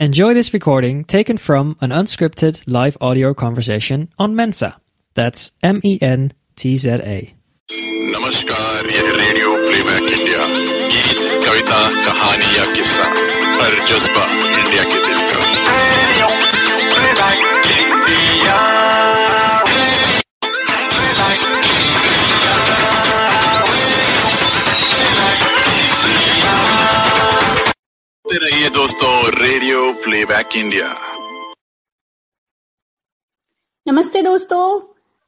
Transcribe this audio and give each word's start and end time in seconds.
Enjoy 0.00 0.34
this 0.34 0.52
recording 0.52 1.04
taken 1.04 1.38
from 1.38 1.76
an 1.80 1.90
unscripted 1.90 2.62
live 2.66 2.96
audio 3.00 3.32
conversation 3.32 4.08
on 4.18 4.34
Mensa. 4.34 4.76
That's 5.14 5.52
M 5.62 5.80
E 5.84 5.98
N 6.02 6.32
T 6.56 6.76
Z 6.76 6.90
A. 6.90 7.34
नमस्कार 8.14 8.86
यह 8.90 9.10
radio 9.16 9.54
playback 9.66 10.12
India 10.16 10.46
गीत 10.92 11.20
कविता 11.46 11.80
कहानी 12.06 12.50
या 12.58 12.64
किस्सा 12.74 13.06
हर 13.60 13.74
जज्बा 13.90 14.24
इंडिया 14.60 14.84
के 14.92 14.98
दिल 15.06 15.20
का 15.32 15.42
सुनते 28.29 28.45
रहिए 28.45 28.69
दोस्तों 28.69 29.11
रेडियो 29.33 29.93
प्लेबैक 29.93 30.55
इंडिया 30.55 30.87
नमस्ते 33.85 34.21
दोस्तों 34.21 34.59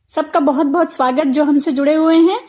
सबका 0.10 0.40
बहुत 0.40 0.66
बहुत 0.66 0.94
स्वागत 0.94 1.28
जो 1.28 1.44
हमसे 1.44 1.72
जुड़े 1.72 1.94
हुए 1.94 2.18
हैं। 2.18 2.40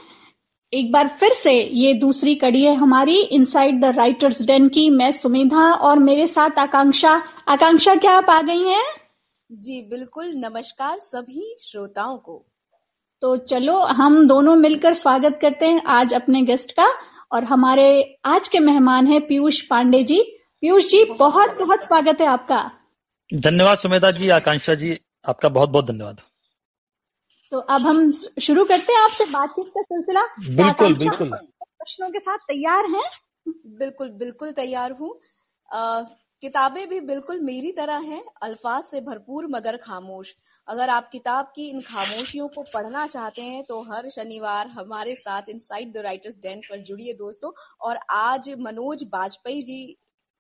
एक 0.73 0.93
बार 0.93 1.09
फिर 1.09 1.33
से 1.33 1.53
ये 1.53 1.95
दूसरी 1.95 2.35
कड़ी 2.35 2.63
है 2.65 2.75
हमारी 2.75 3.17
इनसाइड 3.21 3.81
द 3.81 3.85
राइटर्स 3.85 4.43
डेन 4.43 4.69
की। 4.69 4.89
मैं 4.91 5.11
सुमेधा 5.13 5.73
और 5.73 5.99
मेरे 5.99 6.27
साथ 6.27 6.59
आकांक्षा। 6.59 7.23
आकांक्षा 7.49 7.95
क्या 7.95 8.13
आप 8.13 8.31
आ 8.31 8.41
गई 8.43 8.63
हैं? 8.63 8.85
जी 9.51 9.81
बिल्कुल। 9.83 10.33
नमस्कार 10.37 10.99
सभी 10.99 11.57
श्रोताओं 11.61 12.17
को। 12.19 12.45
तो 13.23 13.37
चलो 13.37 13.79
हम 13.79 14.27
दोनों 14.29 14.57
मिलकर 14.57 14.95
स्वागत 14.95 15.39
करते 15.43 15.67
हैं 15.67 15.83
आज 15.87 16.15
अपने 16.15 16.43
गेस्ट 16.43 16.73
का। 16.73 16.93
और 17.33 17.45
हमारे 17.45 18.19
आज 18.25 18.49
के 18.49 18.59
मेहमान 18.59 19.07
हैं 19.07 19.27
पीयूष 19.27 19.63
पांडे 19.63 20.03
जी। 20.03 20.23
पीयूष 20.63 20.85
जी 20.85 21.05
बहुत 21.05 21.51
बहुत 21.59 21.87
स्वागत 21.87 22.21
है 22.21 22.27
आपका। 22.27 22.59
धन्यवाद 23.31 23.79
सुमेधा 23.79 24.11
जी 24.11 24.29
आकांक्षा 24.31 24.75
जी 24.75 24.91
आपका 25.25 25.49
बहुत 25.49 25.69
बहुत 25.69 25.87
धन्यवाद। 25.87 26.21
तो 27.53 27.59
अब 27.59 27.81
हम 27.83 28.13
शुरू 28.13 28.65
करते 28.65 28.93
हैं 28.93 29.01
आपसे 29.01 29.25
बातचीत 29.25 29.67
का 29.69 29.83
सिलसिला। 29.83 30.23
बिल्कुल, 30.57 30.95
बिल्कुल। 30.95 31.31
प्रश्नों 31.31 32.11
के 32.11 32.21
साथ 32.21 32.39
तैयार 32.49 32.87
हैं? 32.87 33.03
बिल्कुल 33.79 34.11
बिल्कुल 34.19 34.53
तैयार 34.53 34.93
हूँ। 34.93 35.11
किताबें 36.43 36.89
भी 36.89 37.01
बिल्कुल 37.01 37.41
मेरी 37.41 37.73
तरह 37.73 37.99
हैं 38.03 38.23
अल्फाज 38.43 38.83
से 38.83 39.01
भरपूर 39.01 39.47
मगर 39.47 39.77
खामोश। 39.77 40.35
अगर 40.69 40.91
आप 40.91 41.09
किताब 41.11 41.53
की 41.57 41.69
इन 41.71 41.81
खामोशियों 41.81 42.49
को 42.49 42.63
पढ़ना 42.65 43.07
चाहते 43.07 43.43
हैं 43.43 43.63
तो 43.65 43.81
हर 43.83 44.09
शनिवार 44.11 44.69
हमारे 44.69 45.15
साथ 45.17 45.51
इनसाइड 45.51 45.93
द 45.93 46.05
राइटर्स 46.05 46.39
डेन 46.39 46.61
पर 46.71 46.83
जुड़िए 46.83 47.13
दोस्तों। 47.17 47.53
और 47.81 47.99
आज 48.13 48.51
मनोज 48.61 49.05
बाजपेयी 49.13 49.63
जी 49.63 49.97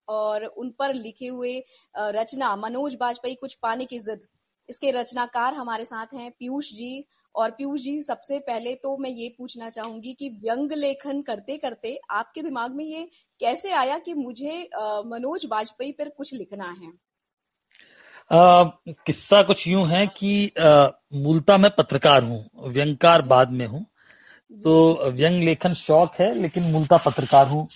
और 0.08 0.44
उन 0.44 0.70
पर 0.78 0.94
लिखे 0.94 1.26
हुए 1.26 1.58
रचना 1.96 2.54
मनोज 2.56 2.94
बाजपेयी 2.94 3.34
कुछ 3.34 3.54
पाने 3.54 3.84
की 3.84 3.98
जिद। 3.98 4.26
इसके 4.68 4.90
रचनाकार 4.90 5.54
हमारे 5.54 5.84
साथ 5.84 6.14
हैं 6.14 6.30
पीयूष 6.30 6.68
जी। 6.72 7.04
और 7.34 7.50
पीयूष 7.50 7.80
जी, 7.80 8.02
सबसे 8.02 8.38
पहले 8.38 8.74
तो 8.74 8.96
मैं 8.96 9.10
ये 9.10 9.28
पूछना 9.38 9.68
चाहूँगी 9.70 10.12
कि 10.14 10.28
व्यंग 10.42 10.72
लेखन 10.72 11.22
करते 11.22 11.56
करते 11.56 11.98
आपके 12.10 12.42
दिमाग 12.42 12.74
में 12.74 12.84
ये 12.84 13.08
कैसे 13.40 13.72
आया 13.72 13.98
कि 13.98 14.14
मुझे 14.14 14.68
मनोज 15.06 15.46
बाजपेयी 15.46 15.92
पर 15.92 16.08
कुछ 16.08 16.34
लिखना 16.34 16.70
है? 16.72 16.92
किस्सा 19.06 19.42
कुछ 19.42 19.66
यूँ 19.68 19.86
है 19.86 20.06
कि 20.06 20.52
मूलतः 21.14 21.56
मैं 21.56 21.70
पत्रकार 21.70 22.24
हूँ 22.24 22.44
व्यंगकार 22.66 23.22
बाद 23.22 23.50
में 23.50 23.66
हूँ। 23.66 23.84
तो 24.52 25.10
व्यंग 25.10 25.42
लेखन 25.42 25.74
शौक 25.74 26.14
है 26.20 26.32
लेकिन 26.34 26.62
मूलतः 26.62 26.96
पत्रकार 26.96 27.46
हूँ। 27.48 27.66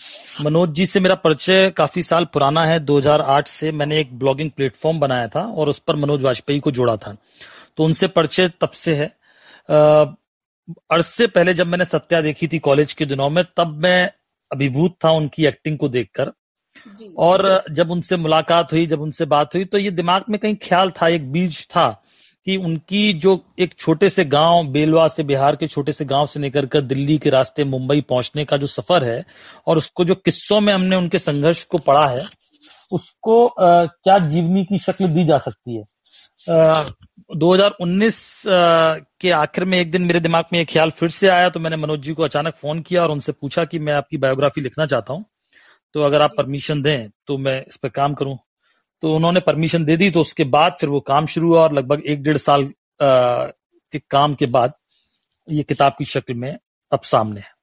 मनोज 0.43 0.71
जी 0.71 0.87
से 0.87 1.01
मेरा 1.01 1.15
परिचय 1.15 1.71
काफ़ी 1.71 2.03
साल 2.03 2.25
पुराना 2.25 2.65
है 2.65 2.79
2008 2.81 3.49
से 3.49 3.73
मैंने 3.73 4.01
एक 4.01 4.19
ब्लॉगिंग 4.19 4.51
प्लेटफॉर्म 4.51 5.01
बनाया 5.01 5.29
था 5.29 5.43
और 5.47 5.69
उस 5.69 5.79
पर 5.79 5.97
मनोज 5.97 6.23
वाजपेयी 6.23 6.61
को 6.61 6.71
जोड़ा 6.71 6.97
था। 6.97 7.17
तो 7.77 7.85
उनसे 7.85 8.09
परिचय 8.09 8.49
तब 8.61 8.71
से 8.71 8.95
है। 8.95 9.07
अर्ज़ 10.91 11.07
से 11.07 11.27
पहले 11.27 11.55
जब 11.55 11.67
मैंने 11.67 11.84
सत्या 11.84 12.21
देखी 12.21 12.49
थी 12.49 12.59
कॉलेज 12.59 12.93
के 12.93 13.06
दिनों 13.06 13.31
में 13.31 13.45
तब 13.56 13.79
मैं 13.83 14.11
अभिभूत 14.50 14.97
था 15.05 15.11
उनकी 15.11 15.47
एक्टिंग 15.47 15.79
को 15.79 15.89
देखकर। 15.89 16.33
और 17.19 17.65
जब 17.71 17.91
उनसे 17.91 18.17
मुलाकात 18.17 18.73
हुई 18.73 18.87
जब 18.87 19.00
उनसे 19.00 19.25
बात 19.27 19.55
हुई 19.55 19.65
तो 19.65 19.79
ये 19.79 19.91
दिमाग 19.91 20.25
में 20.31 20.39
कहीं 20.39 20.56
ख्याल 20.62 20.91
था 20.91 21.09
एक 21.09 21.31
बीज 21.33 21.67
था। 21.67 21.87
कि 22.47 22.57
उनकी 22.57 23.12
जो 23.12 23.41
एक 23.59 23.75
छोटे 23.79 24.11
से 24.11 24.25
गाँव 24.25 24.67
बेलवा 24.69 25.09
से 25.09 25.23
बिहार 25.25 25.57
के 25.57 25.67
छोटे 25.67 25.93
से 25.93 26.05
गाँव 26.05 26.27
से 26.27 26.41
निकल 26.41 26.67
कर 26.67 26.81
दिल्ली 26.81 27.19
के 27.19 27.31
रास्ते 27.31 27.65
मुंबई 27.65 28.01
पहुँचने 28.01 28.45
का 28.45 28.57
जो 28.57 28.67
सफ़र 28.67 29.05
है 29.05 29.25
और 29.67 29.79
उसको 29.79 30.05
जो 30.05 30.15
किस्सों 30.15 30.61
में 30.61 30.73
हमने 30.73 30.97
उनके 30.97 31.19
संघर्ष 31.19 31.65
को 31.65 31.79
पढ़ा 31.79 32.09
है 32.09 32.23
उसको 32.93 33.47
अ, 33.47 33.87
क्या 33.87 34.19
जीवनी 34.19 34.65
की 34.65 34.79
शक्ल 34.79 35.09
दी 35.09 35.25
जा 35.25 35.39
सकती 35.39 35.77
है? 35.77 35.83
अ, 36.49 36.85
2019 37.37 38.49
अ, 38.49 38.99
के 39.21 39.31
आखिर 39.31 39.65
में 39.65 39.79
एक 39.79 39.91
दिन 39.91 40.03
मेरे 40.03 40.21
दिमाग 40.21 40.45
में 40.53 40.61
एक 40.61 40.69
ख्याल 40.69 40.91
फिर 40.91 41.11
से 41.11 41.29
आया 41.29 41.51
तो 41.51 41.61
मैंने 41.61 41.77
मनोज 41.77 42.01
जी 42.01 42.15
को 42.15 42.23
अचानक 42.23 42.55
फ़ोन 42.55 42.81
किया 42.81 43.03
और 43.03 43.11
उनसे 43.11 43.33
पूछा 43.33 43.65
कि 43.65 43.79
मैं 43.79 43.93
आपकी 43.93 44.17
बायोग्राफी 44.17 44.61
लिखना 44.61 44.87
चाहता 44.87 45.15
हूँ 45.15 45.25
तो 45.95 46.03
अगर 46.03 46.23
आप 46.23 46.35
परमिशन 46.39 46.83
दें 46.83 47.09
तो 47.27 47.39
मैं 47.39 47.65
इस 47.67 47.77
पर 47.77 47.89
काम 47.89 48.15
करूँ। 48.15 48.39
तो 49.03 49.15
उन्होंने 49.17 49.41
परमिशन 49.41 49.84
दे 49.84 49.97
दी 49.97 50.11
तो 50.11 50.21
उसके 50.21 50.45
बाद 50.53 50.77
फिर 50.81 50.89
वो 50.89 51.01
काम 51.03 51.27
शुरू 51.27 51.49
हुआ 51.49 51.62
और 51.62 51.73
लगभग 51.73 52.03
एक 52.07 52.23
डेढ़ 52.23 52.37
साल 52.39 52.65
के 53.01 53.99
काम 54.11 54.34
के 54.34 54.47
बाद 54.49 54.73
ये 55.49 55.62
किताब 55.62 55.95
की 55.99 56.05
शक्ल 56.05 56.34
में 56.34 56.57
अब 56.93 57.01
सामने 57.05 57.41
है। 57.41 57.55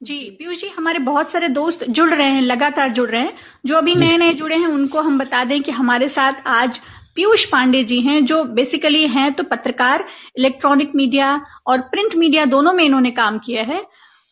जी 0.00 0.16
पीयूष 0.30 0.60
जी 0.60 0.68
हमारे 0.68 0.98
बहुत 1.00 1.30
सारे 1.30 1.48
दोस्त 1.48 1.84
जुड़ 1.88 2.10
रहे 2.10 2.26
हैं 2.26 2.42
लगातार 2.42 2.92
जुड़ 2.92 3.08
रहे 3.10 3.22
हैं। 3.22 3.34
जो 3.66 3.76
अभी 3.76 3.94
नए 3.94 4.16
नए 4.16 4.32
जुड़े 4.34 4.56
हैं 4.56 4.66
उनको 4.66 5.00
हम 5.00 5.18
बता 5.18 5.44
दें 5.44 5.60
कि 5.62 5.72
हमारे 5.72 6.08
साथ 6.08 6.46
आज 6.46 6.78
पीयूष 7.14 7.44
पांडे 7.44 7.82
जी 7.84 8.00
हैं 8.00 8.24
जो 8.24 8.42
बेसिकली 8.44 9.06
हैं 9.08 9.32
तो 9.34 9.44
पत्रकार 9.44 10.04
इलेक्ट्रॉनिक 10.36 10.94
मीडिया 10.94 11.34
और 11.66 11.80
प्रिंट 11.90 12.14
मीडिया 12.14 12.44
दोनों 12.46 12.72
में 12.72 12.84
इन्होंने 12.84 13.10
काम 13.10 13.38
किया 13.38 13.62
है। 13.64 13.82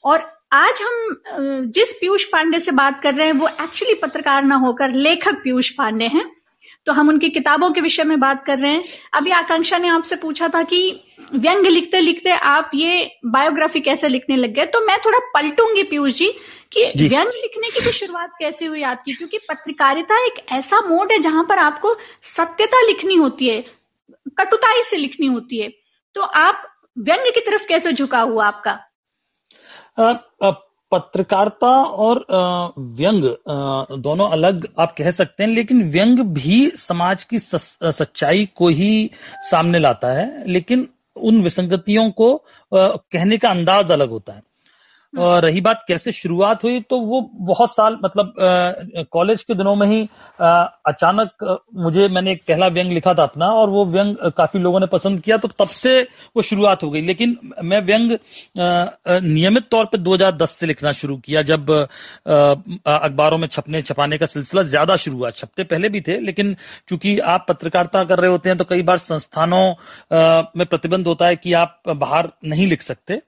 और 0.05 0.31
आज 0.53 0.81
हम 0.83 1.71
जिस 1.71 1.93
पीयूष 1.93 2.25
पांडे 2.25 2.59
से 2.59 2.73
बात 2.73 3.03
कर 3.03 3.15
रहे 3.15 3.27
हैं 3.27 3.35
वो 3.35 3.49
एक्चुअली 3.49 3.95
पत्रकार 4.03 4.43
ना 4.45 4.57
होकर 4.57 4.93
लेखक 4.93 5.43
पीयूष 5.45 5.71
पांडे 5.71 6.05
हैं। 6.07 6.25
तो 6.87 6.93
हम 6.93 7.09
उनकी 7.09 7.29
किताबों 7.29 7.71
के 7.71 7.81
विषय 7.81 8.05
में 8.05 8.21
बात 8.21 8.45
कर 8.45 8.59
रहे 8.59 8.73
हैं। 8.73 8.83
अभी 9.13 9.31
आकांक्षा 9.31 9.79
ने 9.79 9.89
आपसे 9.89 10.17
पूछा 10.17 10.49
था 10.49 10.63
कि 10.63 11.01
व्यंग 11.35 11.67
लिखते 11.67 12.01
लिखते 12.01 12.31
आप 12.31 12.71
ये 12.75 13.19
बायोग्राफी 13.27 13.81
कैसे 13.81 14.09
लिखने 14.09 14.37
लग 14.37 14.53
गए? 14.53 14.67
तो 14.67 14.87
मैं 14.87 14.99
थोड़ा 15.05 15.19
पलटूँगी 15.19 15.83
पीयूष 15.83 16.13
जी 16.13 16.35
कि 16.73 16.91
जी। 16.97 17.09
व्यंग 17.09 17.29
लिखने 17.29 17.69
की 17.69 17.81
भी 17.81 17.93
शुरुआत 17.93 18.31
कैसे 18.39 18.67
हुई 18.67 18.83
आपकी? 18.83 19.13
क्योंकि 19.13 19.39
पत्रकारिता 19.39 20.27
एक 20.27 20.47
ऐसा 20.53 20.81
मोड 20.81 21.13
है 21.13 21.19
जहाँ 21.19 21.47
पर 21.49 21.59
आपको 21.59 21.97
सत्यता 22.23 22.87
लिखनी 22.87 23.15
होती 23.15 23.49
है 23.49 23.65
कटुताई 24.39 24.83
से 24.83 24.97
लिखनी 24.97 25.27
होती 25.27 25.59
है। 25.59 25.73
तो 26.15 26.21
आप 26.21 26.69
व्यंग 26.99 27.35
की 27.35 27.41
तरफ़ 27.41 27.67
कैसे 27.67 27.93
झुका 27.93 28.21
हुआ 28.21 28.47
आपका? 28.47 28.81
अ, 29.99 30.31
अ, 30.43 30.66
पत्रकारिता 30.93 31.71
और 31.83 32.25
व्यंग 32.79 33.25
दोनों 34.03 34.29
अलग 34.31 34.67
आप 34.79 34.95
कह 34.99 35.11
सकते 35.11 35.43
हैं, 35.43 35.51
लेकिन 35.51 35.83
व्यंग 35.91 36.19
भी 36.35 36.67
समाज 36.69 37.25
की 37.25 37.39
सच्चाई 37.39 38.49
को 38.57 38.69
ही 38.71 39.11
सामने 39.51 39.79
लाता 39.79 40.13
है, 40.13 40.45
लेकिन 40.49 40.89
उन 41.17 41.43
विसंगतियों 41.43 42.11
को 42.13 42.35
कहने 42.73 43.39
का 43.39 43.51
अंदाज 43.51 43.91
अलग 43.91 44.11
होता 44.11 44.33
है। 44.33 44.43
रही 45.17 45.61
बात 45.61 45.85
कैसे 45.89 46.13
शुरुआत 46.13 46.65
हुई 46.65 46.81
तो 46.91 46.99
वो 47.01 47.21
बहुत 47.43 47.71
साल 47.71 47.99
मतलब 48.05 48.33
कॉलेज 49.13 49.43
के 49.43 49.55
दिनों 49.55 49.75
में 49.77 49.87
ही 49.87 50.01
अ, 50.41 50.47
अचानक 50.87 51.61
मुझे 51.77 52.09
मैंने 52.09 52.33
एक 52.33 52.43
पहला 52.49 52.67
व्यंग 52.69 52.93
लिखा 52.93 53.15
था 53.15 53.23
अपना 53.23 53.47
और 53.53 53.71
वो 53.71 53.85
व्यंग 53.87 54.17
काफ़ी 54.37 54.61
लोगों 54.61 54.81
ने 54.81 54.87
पसंद 54.87 55.21
किया 55.21 55.37
तो 55.37 55.49
तब 55.59 55.69
से 55.69 56.01
वो 56.37 56.43
शुरुआत 56.43 56.83
हो 56.83 56.91
गई। 56.91 57.01
लेकिन 57.03 57.37
मैं 57.65 57.81
व्यंग 57.85 58.17
नियमित 59.25 59.69
तौर 59.71 59.85
पे 59.85 59.99
2010 60.01 60.51
से 60.51 60.67
लिखना 60.67 60.93
शुरू 60.95 61.17
किया 61.19 61.43
जब 61.45 61.71
अखबारों 61.71 63.39
में 63.39 63.47
छपने 63.49 63.83
छपाने 63.83 64.19
का 64.19 64.27
सिलसिला 64.27 64.63
ज़्यादा 64.65 64.97
शुरू 64.97 65.17
हुआ 65.17 65.31
छपते 65.33 65.65
पहले 65.65 65.89
भी 65.89 66.01
थे 66.01 66.19
लेकिन 66.21 66.55
चूँकि 66.89 67.19
आप 67.29 67.47
पत्रकारिता 67.49 68.05
कर 68.05 68.19
रहे 68.19 68.31
होते 68.31 68.49
हैं 68.49 68.59
तो 68.59 68.65
कई 68.65 68.83
बार 68.83 68.99
संस्थानों 68.99 69.65
में 70.57 70.67
प्रतिबंध 70.67 71.07
होता 71.07 71.27
है 71.27 71.37
कि 71.37 71.53
आप 71.55 71.81
बाहर 71.89 72.31
नहीं 72.45 72.67
लिख 72.67 72.83
सकते। 72.83 73.21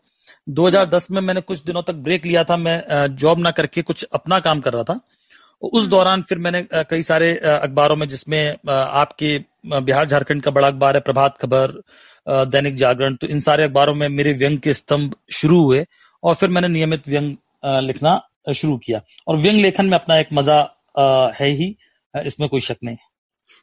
2010 0.48 1.10
में 1.10 1.20
मैंने 1.20 1.40
कुछ 1.42 1.62
दिनों 1.62 1.82
तक 1.82 1.94
ब्रेक 2.04 2.26
लिया 2.26 2.44
था 2.44 2.56
मैं 2.56 2.82
जॉब 3.16 3.38
ना 3.38 3.50
करके 3.50 3.82
कुछ 3.82 4.04
अपना 4.04 4.38
काम 4.40 4.60
कर 4.60 4.72
रहा 4.72 4.82
था। 4.84 5.00
उस 5.62 5.86
दौरान 5.86 6.22
फिर 6.22 6.38
मैंने 6.38 6.62
कई 6.72 7.02
सारे 7.02 7.34
अखबारों 7.38 7.96
में 7.96 8.06
जिसमें 8.08 8.56
आपके 8.68 9.38
बिहार 9.66 10.06
झारखंड 10.06 10.42
का 10.42 10.50
बड़ा 10.50 10.68
अखबार 10.68 10.94
है 10.94 11.00
प्रभात 11.02 11.36
खबर 11.40 11.72
दैनिक 12.46 12.76
जागरण 12.76 13.14
तो 13.14 13.26
इन 13.26 13.40
सारे 13.40 13.64
अखबारों 13.64 13.94
में 13.94 14.08
मेरे 14.10 14.32
व्यंग 14.34 14.58
के 14.58 14.74
स्तंभ 14.74 15.14
शुरू 15.32 15.62
हुए 15.62 15.84
और 16.22 16.34
फिर 16.34 16.48
मैंने 16.48 16.68
नियमित 16.68 17.08
व्यंग 17.08 17.36
लिखना 17.82 18.20
शुरू 18.52 18.76
किया। 18.78 19.00
और 19.28 19.36
व्यंग 19.36 19.60
लेखन 19.60 19.86
में 19.86 19.98
अपना 19.98 20.18
एक 20.18 20.28
मज़ा 20.32 20.60
है 21.34 21.48
ही 21.52 21.74
इसमें 22.14 22.48
कोई 22.48 22.60
शक 22.60 22.76
नहीं। 22.84 22.96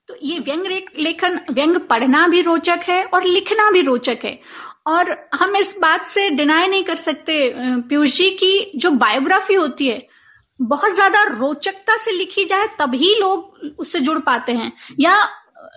तो 0.09 0.15
ये 0.23 0.39
व्यंग 0.41 0.65
लेखन 0.99 1.39
व्यंग 1.51 1.77
पढ़ना 1.89 2.27
भी 2.27 2.41
रोचक 2.41 2.85
है 2.89 3.03
और 3.03 3.23
लिखना 3.25 3.69
भी 3.71 3.81
रोचक 3.81 4.25
है। 4.25 4.37
और 4.85 5.15
हम 5.33 5.55
इस 5.55 5.75
बात 5.81 6.07
से 6.07 6.29
डिनाई 6.31 6.67
नहीं 6.67 6.83
कर 6.83 6.95
सकते। 6.97 7.37
पीयूष 7.89 8.17
जी 8.17 8.29
की 8.33 8.71
जो 8.75 8.91
बायोग्राफी 8.93 9.53
होती 9.53 9.87
है, 9.87 10.01
बहुत 10.59 10.93
ज़्यादा 10.95 11.23
रोचकता 11.29 11.97
से 11.97 12.11
लिखी 12.11 12.45
जाए 12.45 12.67
तभी 12.79 13.13
लोग 13.19 13.75
उससे 13.79 13.99
जुड़ 13.99 14.19
पाते 14.19 14.51
हैं। 14.51 14.71
या 14.99 15.17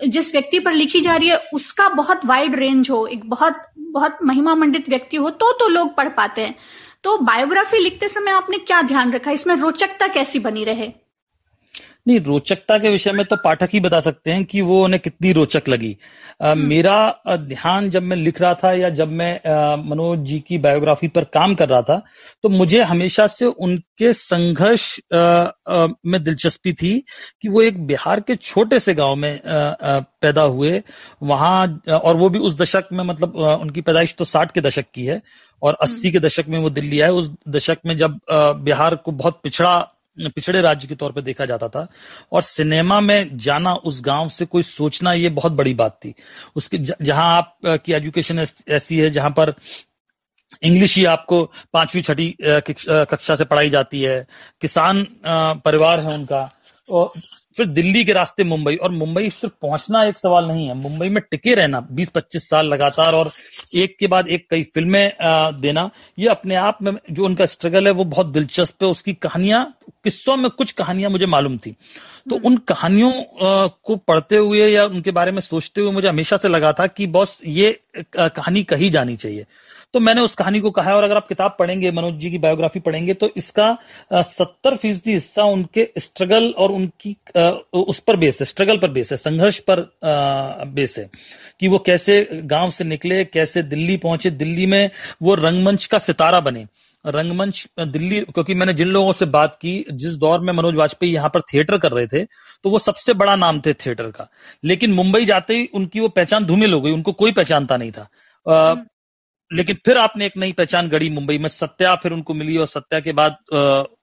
जिस 0.07 0.33
व्यक्ति 0.33 0.59
पर 0.59 0.73
लिखी 0.73 1.01
जा 1.01 1.17
रही 1.17 1.29
है, 1.29 1.37
उसका 1.55 1.89
बहुत 1.91 2.25
वाइड 2.25 2.55
रेंज 2.55 2.91
हो, 2.91 3.07
एक 3.07 3.29
बहुत 3.31 3.65
बहुत 3.93 4.19
महिमा 4.25 4.55
मंडित 4.55 4.89
व्यक्ति 4.89 5.17
हो 5.17 5.31
तो 5.33 5.53
तो 5.53 5.69
लोग 5.69 5.95
पढ़ 5.97 6.09
पाते 6.09 6.41
हैं। 6.41 6.55
तो 7.05 7.17
बायोग्राफी 7.19 7.79
लिखते 7.79 8.09
समय 8.09 8.31
आपने 8.31 8.59
क्या 8.59 8.81
ध्यान 8.83 9.13
रखा? 9.13 9.31
इसमें 9.31 9.55
रोचकता 9.57 10.07
कैसी 10.09 10.39
बनी 10.39 10.65
रहे? 10.65 10.93
नहीं 12.09 12.21
रोचकता 12.21 12.79
के 12.79 12.91
विषय 12.91 13.13
में 13.13 13.25
तो 13.27 13.37
पाठक 13.37 13.71
ही 13.73 13.81
बता 13.81 14.01
सकते 14.01 14.31
हैं 14.31 14.45
कि 14.45 14.61
वो 14.61 14.83
उन्हें 14.85 15.01
कितनी 15.01 15.33
रोचक 15.33 15.69
लगी 15.69 15.97
आ, 16.43 16.51
हम्म। 16.51 16.67
मेरा 16.67 17.23
ध्यान 17.39 17.91
जब 17.91 18.03
मैं 18.03 18.17
लिख 18.17 18.41
रहा 18.41 18.55
था 18.55 18.73
या 18.73 18.89
जब 18.91 19.09
मैं 19.13 19.33
मनोज 19.89 20.19
जी 20.19 20.39
की 20.41 20.59
बायोग्राफी 20.59 21.09
पर 21.09 21.25
काम 21.33 21.55
कर 21.55 21.69
रहा 21.69 21.83
था 21.83 22.01
तो 22.45 22.49
मुझे 22.49 22.83
हमेशा 22.85 23.27
से 23.27 23.47
उनके 23.47 24.13
संघर्ष 24.13 24.89
में 25.13 26.23
दिलचस्पी 26.23 26.73
थी 26.73 26.93
कि 27.43 27.49
वो 27.49 27.63
एक 27.63 27.87
बिहार 27.87 28.21
के 28.21 28.37
छोटे 28.37 28.81
से 28.81 28.95
गाँव 28.95 29.17
में 29.17 29.33
आ, 29.41 29.57
आ, 29.57 30.01
पैदा 30.21 30.43
हुए 30.43 30.83
वहाँ 31.23 31.83
और 31.95 32.17
वो 32.17 32.29
भी 32.29 32.39
उस 32.41 32.57
दशक 32.59 32.89
में 32.93 33.05
मतलब 33.05 33.37
उनकी 33.37 33.81
पैदाइश 33.81 34.15
तो 34.15 34.25
साठ 34.27 34.53
के 34.53 34.61
दशक 34.61 34.85
की 34.95 35.05
है 35.05 35.21
और 35.63 35.77
अस्सी 35.83 36.09
हम्म। 36.09 36.13
के 36.13 36.19
दशक 36.19 36.49
में 36.49 36.59
वो 36.59 36.71
दिल्ली 36.71 37.01
आए 37.01 37.11
उस 37.13 37.31
दशक 37.49 37.79
में 37.87 37.97
जब 37.97 38.19
बिहार 38.31 38.95
को 38.97 39.13
बहुत 39.13 39.41
पिछड़ा 39.43 39.79
पिछड़े 40.27 40.61
राज्य 40.61 40.89
के 40.89 40.95
तौर 40.95 41.13
पर 41.13 41.21
देखा 41.21 41.45
जाता 41.47 41.69
था। 41.69 41.87
और 42.33 42.43
सिनेमा 42.43 43.01
में 43.01 43.37
जाना, 43.39 43.75
उस 43.75 44.01
गाँव 44.05 44.29
से 44.29 44.47
कोई 44.47 44.63
सोचना, 44.63 45.13
ये 45.13 45.29
बहुत 45.31 45.53
बड़ी 45.53 45.75
बात 45.75 45.99
थी। 46.05 46.15
उसके 46.57 46.79
जहाँ 46.79 47.37
आप 47.37 47.59
की 47.67 47.93
एजुकेशन 47.93 48.47
ऐसी 48.69 48.99
है, 48.99 49.11
जहाँ 49.11 49.31
पर 49.31 49.55
इंग्लिश 50.63 50.97
ही 50.97 51.05
आपको 51.05 51.43
पांचवी, 51.73 52.03
छठी 52.03 52.37
कक्षा 52.43 53.35
से 53.37 53.45
पढ़ाई 53.45 53.71
जाती 53.71 54.03
है। 54.03 54.27
किसान 54.61 55.07
परिवार 55.65 56.01
है 56.01 56.15
उनका। 56.15 56.49
और 56.89 57.11
फिर 57.59 57.67
दिल्ली 57.69 58.05
के 58.05 58.13
रास्ते 58.13 58.45
मुंबई। 58.45 58.75
और 58.77 58.93
मुंबई 58.93 59.31
सिर्फ़ 59.31 59.55
पहुँचना 59.63 60.05
एक 60.05 60.19
सवाल 60.19 60.47
नहीं 60.49 60.67
है। 60.69 60.75
मुंबई 60.77 61.09
में 61.09 61.23
टिके 61.31 61.55
रहना 61.55 61.81
20-25 61.93 62.49
साल 62.51 62.67
लगातार 62.67 63.15
और 63.15 63.31
एक 63.77 63.97
के 64.01 64.07
बाद 64.07 64.29
एक 64.29 64.47
कई 64.51 64.63
फ़िल्में 64.75 65.13
देना 65.61 65.89
ये 66.19 66.29
अपने 66.29 66.55
आप 66.57 66.79
में 66.83 66.93
जो 67.11 67.25
उनका 67.25 67.47
स्ट्रगल 67.47 67.87
है 67.87 67.93
वो 67.93 68.05
बहुत 68.07 68.27
दिलचस्प 68.29 68.83
है। 68.83 68.89
उसकी 68.91 69.13
कहानियाँ 69.17 69.65
किस्सों 70.05 70.37
में 70.37 70.51
कुछ 70.51 70.73
कहानियाँ 70.73 71.11
मुझे 71.11 71.27
मालूम 71.27 71.57
थी। 71.59 71.71
तो 71.71 72.35
हम्म। 72.35 72.47
उन 72.47 72.57
कहानियों 72.69 73.13
को 73.85 73.97
पढ़ते 73.99 74.37
हुए 74.37 74.67
या 74.69 74.85
उनके 74.87 75.11
बारे 75.11 75.33
में 75.33 75.41
सोचते 75.41 75.81
हुए 75.81 75.93
मुझे 75.93 76.09
हमेशा 76.09 76.37
से 76.37 76.49
लगा 76.49 76.73
था 76.73 76.87
कि 76.87 77.07
बॉस 77.09 77.41
ये 77.47 77.79
कहानी 78.15 78.63
कही 78.65 78.91
जानी 78.91 79.17
चाहिए। 79.17 79.47
तो 79.95 80.01
मैंने 80.01 80.21
उस 80.21 80.35
कहानी 80.35 80.61
को 80.61 80.71
कहा 80.71 80.91
है, 80.91 80.97
और 80.97 81.03
अगर 81.03 81.17
आप 81.17 81.29
किताब 81.29 81.55
पढ़ेंगे, 81.59 81.91
मनोज 81.93 82.15
जी 82.15 82.31
की 82.31 82.39
बायोग्राफी 82.39 82.81
पढ़ेंगे 82.81 83.15
तो 83.15 83.29
इसका 83.37 83.77
सत्तर 84.13 84.77
फ़ीसदी 84.77 85.13
हिस्सा 85.13 85.45
उनके 85.47 85.89
स्ट्रगल 85.99 86.51
और 86.59 86.73
उनकी 86.73 87.17
उस 87.75 87.99
पर 88.01 88.17
बेस 88.17 88.41
है 88.41 88.47
स्ट्रगल 88.47 88.79
पर 88.79 88.91
बेस 88.91 89.11
है, 89.11 89.17
संघर्ष 89.19 89.59
पर 89.71 89.81
बेस 90.75 90.99
है, 90.99 91.09
कि 91.61 91.69
वो 91.69 91.79
कैसे 91.81 92.29
गाँव 92.35 92.71
से 92.71 92.85
निकले, 92.85 93.25
कैसे 93.27 93.63
दिल्ली 93.65 93.97
पहुँचे। 93.99 94.31
दिल्ली 94.33 94.67
में 94.67 94.91
वो 95.23 95.35
रंगमंच 95.37 95.87
का 95.87 95.99
सितारा 96.01 96.41
बने। 96.41 96.67
रंगमंच 97.05 97.67
दिल्ली, 97.81 98.21
क्योंकि 98.23 98.55
मैंने 98.55 98.73
जिन 98.75 98.89
लोगों 98.89 99.13
से 99.13 99.27
बात 99.29 99.57
की, 99.57 99.85
जिस 99.93 100.15
दौर 100.17 100.41
में 100.41 100.53
मनोज 100.53 100.75
वाजपेयी 100.77 101.13
यहाँ 101.13 101.29
पर 101.35 101.41
थिएटर 101.53 101.79
कर 101.79 101.93
रहे 101.93 102.07
थे 102.09 102.25
तो 102.25 102.71
वो 102.71 102.79
सबसे 102.81 103.15
बड़ा 103.15 103.37
नाम 103.37 103.61
थे 103.61 103.73
थिएटर 103.77 104.11
का। 104.11 104.29
लेकिन 104.65 104.93
मुंबई 104.93 105.25
जाते 105.25 105.57
ही 105.57 105.69
उनकी 105.75 106.01
वो 106.01 106.09
पहचान 106.11 106.45
धूमिल 106.47 106.73
हो 106.73 106.81
गई, 106.81 106.93
उनको 106.93 107.13
कोई 107.15 107.33
पहचानता 107.33 107.77
नहीं 107.77 107.91
था। 107.93 108.09
हम्म। 108.47 108.87
लेकिन 109.53 109.77
फिर 109.85 109.99
आपने 109.99 110.27
एक 110.27 110.37
नई 110.37 110.53
पहचान 110.53 110.89
गढ़ी 110.89 111.11
मुंबई 111.11 111.39
में। 111.39 111.49
सत्या 111.49 111.95
फिर 111.95 112.13
उनको 112.13 112.35
मिली 112.35 112.57
और 112.57 112.67
सत्या 112.67 113.01
के 113.01 113.13
बाद 113.13 113.37
आ, 113.55 113.59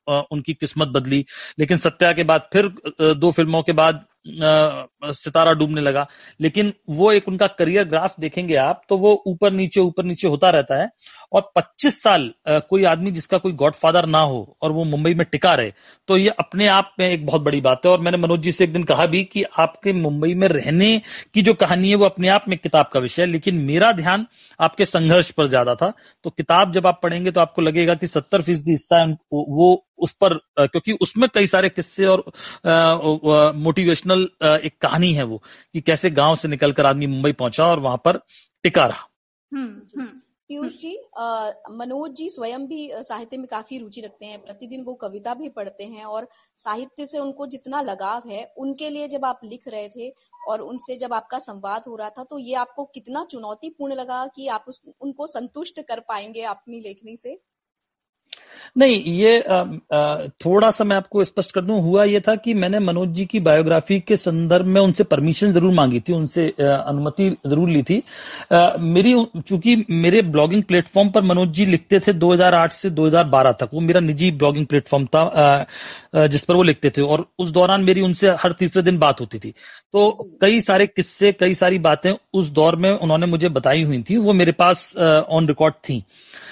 आ, 0.10 0.22
उनकी 0.32 0.54
किस्मत 0.54 0.88
बदली। 0.88 1.26
लेकिन 1.60 1.78
सत्या 1.78 2.12
के 2.14 2.24
बाद 2.24 2.50
फिर 2.54 2.72
दो 3.14 3.32
फ़िल्मों 3.32 3.62
के 3.64 3.74
बाद 3.74 4.06
सितारा 4.25 5.51
डूबने 5.54 5.81
लगा। 5.81 6.06
लेकिन 6.39 6.72
वो 6.92 7.12
एक 7.12 7.27
उनका 7.27 7.48
करियर 7.50 7.83
ग्राफ 7.86 8.16
देखेंगे 8.19 8.56
आप 8.57 8.81
तो 8.89 8.98
वो 8.98 9.12
ऊपर 9.27 9.51
नीचे 9.54 9.81
ऊपर 9.81 10.04
नीचे 10.06 10.27
होता 10.27 10.50
रहता 10.51 10.81
है। 10.81 10.89
और 11.31 11.51
25 11.56 12.01
साल 12.04 12.30
कोई 12.48 12.83
आदमी 12.86 13.12
जिसका 13.12 13.38
कोई 13.38 13.51
गॉडफादर 13.54 14.06
ना 14.07 14.19
हो 14.22 14.57
और 14.62 14.72
वो 14.72 14.83
मुंबई 14.86 15.13
में 15.13 15.25
टिका 15.27 15.54
रहे 15.56 15.72
तो 16.10 16.18
ये 16.18 16.30
अपने 16.39 16.68
आप 16.69 16.94
में 17.00 17.10
एक 17.10 17.25
बहुत 17.25 17.42
बड़ी 17.42 17.62
बात 17.62 17.86
है। 17.86 17.92
और 17.92 18.00
मैंने 18.00 18.18
मनोज 18.18 18.42
जी 18.42 18.51
से 18.51 18.63
एक 18.63 18.74
दिन 18.74 18.83
कहा 18.86 19.06
भी 19.07 19.24
कि 19.25 19.44
आपके 19.60 19.94
मुंबई 19.94 20.33
में 20.36 20.48
रहने 20.50 21.01
की 21.33 21.42
जो 21.42 21.54
कहानी 21.56 21.89
है, 21.89 21.95
वो 21.95 22.06
अपने 22.06 22.27
आप 22.30 22.45
में 22.50 22.57
किताब 22.57 22.89
का 22.94 23.00
विषय 23.00 23.22
है, 23.22 23.27
लेकिन 23.27 23.56
मेरा 23.63 23.92
ध्यान 23.94 24.25
आपके 24.60 24.86
संघर्ष 24.86 25.31
पर 25.31 25.48
ज़्यादा 25.48 25.75
था। 25.75 25.94
तो 26.25 26.30
किताब 26.30 26.74
जब 26.74 26.88
आप 26.88 27.00
पढ़ेंगे 27.04 27.31
तो 27.31 27.42
आपको 27.42 27.62
लगेगा 27.62 27.95
कि 27.95 28.07
सत्तर 28.10 28.42
फ़ीसदी 28.42 28.72
हिस्सा 28.72 29.04
वो 29.33 29.86
उस 30.00 30.12
पर 30.24 30.33
क्योंकि 30.57 30.92
उसमें 31.01 31.27
कई 31.33 31.48
सारे 31.48 31.69
किस्से 31.69 32.06
और 32.06 32.24
मोटिवेशनल 33.57 34.15
एक 34.24 34.78
कहानी 34.82 35.14
है 35.14 35.24
वो 35.24 35.44
कि 35.74 35.82
कैसे 35.82 36.10
गाँव 36.10 36.36
से 36.36 36.48
निकलकर 36.48 36.86
आदमी 36.86 37.08
मुंबई 37.08 37.32
पहुँचा 37.32 37.66
और 37.66 37.80
वहाँ 37.80 37.98
पर 37.98 38.18
टिका 38.64 38.86
रहा। 38.86 39.10
हम्म, 39.54 40.02
हम्म। 40.02 40.22
पीयूष 40.48 40.72
जी 40.72 40.98
मनोज 41.72 42.12
जी 42.12 42.30
स्वयं 42.30 42.68
भी 42.68 42.90
साहित्य 42.94 43.38
में 43.38 43.48
काफ़ी 43.48 43.78
रुचि 43.78 44.02
रखते 44.02 44.26
हैं 44.26 44.42
प्रतिदिन 44.42 44.84
वो 44.84 44.94
कविता 44.94 45.34
भी 45.34 45.50
पढ़ते 45.50 45.84
हैं 45.84 46.06
और 46.06 46.28
साहित्य 46.56 47.08
से 47.08 47.20
उनको 47.20 47.48
जितना 47.48 47.82
लगाव 47.82 48.30
है 48.30 48.54
उनके 48.58 48.90
लिए 48.90 49.08
जब 49.08 49.26
आप 49.26 49.40
लिख 49.44 49.68
रहे 49.68 49.90
थे 49.90 50.14
और 50.48 50.62
उनसे 50.62 50.96
जब 50.96 51.14
आपका 51.14 51.40
संवाद 51.40 51.84
हो 51.88 51.96
रहा 51.96 52.10
था 52.10 52.24
तो 52.24 52.40
ये 52.40 52.56
आपको 52.56 52.86
कितना 52.86 53.26
चुनौतीपूर्ण 53.26 53.94
लगा 53.94 54.28
कि 54.28 54.48
आप 54.48 54.66
उस, 54.68 54.82
उनको 55.02 55.28
संतुष्ट 55.28 55.82
कर 55.82 56.00
पाएँगे 56.00 56.42
अपनी 56.42 56.80
लेखनी 56.80 57.18
से? 57.18 57.40
नहीं 58.78 59.04
ये 59.14 59.40
आ, 59.40 59.56
आ, 59.94 60.28
थोड़ा 60.46 60.70
सा 60.72 60.84
मैं 60.84 60.96
आपको 60.96 61.24
स्पष्ट 61.24 61.52
कर 61.52 61.62
दूँ 61.62 61.82
हुआ 61.82 62.04
ये 62.04 62.20
था 62.20 62.36
कि 62.38 62.54
मैंने 62.54 62.80
मनोज 62.80 63.10
जी 63.10 63.26
की 63.26 63.40
बायोग्राफी 63.40 64.00
के 64.00 64.18
संदर्भ 64.18 64.66
में 64.66 64.80
उनसे 64.82 65.04
परमिशन 65.06 65.52
ज़रूर 65.54 65.74
मांगी 65.74 66.00
थी 66.00 66.14
उनसे 66.14 66.48
अनुमति 66.60 67.30
ज़रूर 67.46 67.70
ली 67.70 67.84
थी। 67.84 68.02
आ, 68.52 68.72
मेरी 68.80 69.16
चूँकि 69.40 69.76
मेरे 69.90 70.22
ब्लॉगिंग 70.22 70.64
प्लेटफॉर्म 70.64 71.10
पर 71.10 71.24
मनोज 71.24 71.50
जी 71.50 71.66
लिखते 71.66 72.00
थे 72.00 72.14
2008 72.16 72.74
से 72.74 72.90
2012 72.92 73.54
तक 73.60 73.70
वो 73.74 73.82
मेरा 73.82 74.00
निजी 74.02 74.32
ब्लॉगिंग 74.34 74.66
प्लेटफॉर्म 74.66 75.06
था 75.16 75.66
जिस 76.16 76.44
पर 76.44 76.56
वो 76.56 76.64
लिखते 76.64 76.90
थे 76.90 77.02
और 77.04 77.26
उस 77.40 77.50
दौरान 77.52 77.82
मेरी 77.84 78.02
उनसे 78.02 78.30
हर 78.42 78.52
तीसरे 78.52 78.82
दिन 78.84 78.98
बात 78.98 79.22
होती 79.22 79.40
थी। 79.40 79.54
तो 79.94 80.12
कई 80.42 80.62
सारे 80.62 80.88
किस्से 80.88 81.32
कई 81.32 81.54
सारी 81.54 81.80
बातें 81.80 82.12
उस 82.34 82.50
दौर 82.52 82.76
में 82.76 82.90
उन्होंने 82.92 83.26
मुझे 83.26 83.50
बताई 83.50 83.84
हुई 83.84 84.02
थी 84.10 84.18
वो 84.18 84.34
मेरे 84.34 84.52
पास 84.54 84.94
ऑन 84.98 85.48
रिकॉर्ड 85.48 85.74
थी। 85.90 86.04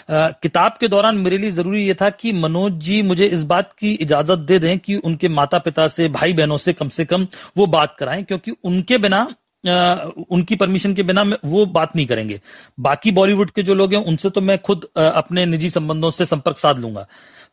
किताब 0.09 0.77
के 0.80 0.88
दौरान 0.88 1.18
मेरे 1.18 1.38
लिए 1.38 1.51
ज़रूरी 1.51 1.86
ये 1.86 1.94
था 1.94 2.02
कि 2.09 2.31
मनोज 2.33 2.73
जी 2.73 3.01
मुझे 3.01 3.25
इस 3.25 3.44
बात 3.44 3.71
की 3.73 3.94
इजाज़त 3.94 4.39
दे 4.39 4.59
दें 4.59 4.79
कि 4.79 4.95
उनके 4.95 5.27
माता 5.29 5.59
पिता 5.59 5.88
से 5.88 6.07
भाई 6.09 6.33
बहनों 6.33 6.57
से 6.57 6.73
कम 6.73 6.89
से 6.89 7.05
कम 7.05 7.27
वो 7.57 7.65
बात 7.67 7.95
कराएँ 8.00 8.23
क्योंकि 8.23 8.51
उनके 8.63 8.97
बिना 8.97 9.27
आ, 9.63 9.95
उनकी 10.31 10.56
परमिशन 10.56 10.94
के 10.94 11.04
बिना 11.04 11.23
वो 11.45 11.66
बात 11.66 11.95
नहीं 11.95 12.06
करेंगे। 12.06 12.39
बाकी 12.80 13.11
बॉलीवुड 13.11 13.51
के 13.51 13.63
जो 13.63 13.75
लोग 13.75 13.94
हैं 13.94 14.04
उनसे 14.06 14.30
तो 14.30 14.42
मैं 14.42 14.57
खुद 14.57 14.87
आ, 14.97 15.04
अपने 15.04 15.45
निजी 15.45 15.69
संबंधों 15.69 16.11
से 16.11 16.25
संपर्क 16.25 16.57
साध 16.57 16.80
लूँगा। 16.80 17.06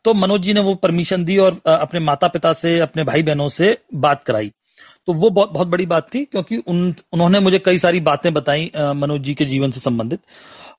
तो 0.05 0.15
मनोज 0.15 0.43
जी 0.43 0.55
ने 0.55 0.61
वो 0.61 0.75
परमिशन 0.75 1.25
दी 1.25 1.37
और 1.39 1.61
अपने 1.67 2.01
माता 2.01 2.29
पिता 2.29 2.53
से 2.53 2.79
अपने 2.81 3.05
भाई 3.05 3.23
बहनों 3.23 3.49
से 3.49 3.77
बात 3.95 4.25
कराई। 4.25 4.51
तो 5.07 5.13
वो 5.13 5.31
बहुत 5.31 5.53
बहुत 5.53 5.69
बड़ी 5.69 5.87
बात 5.87 6.09
थी 6.15 6.25
क्योंकि 6.25 6.57
उन 6.59 6.95
उन्होंने 7.13 7.41
मुझे 7.41 7.59
कई 7.59 7.79
सारी 7.79 8.01
बातें 8.01 8.33
बताई 8.35 8.71
मनोज 8.77 9.21
जी 9.21 9.35
के 9.35 9.45
जीवन 9.45 9.71
से 9.71 9.81
संबंधित। 9.81 10.21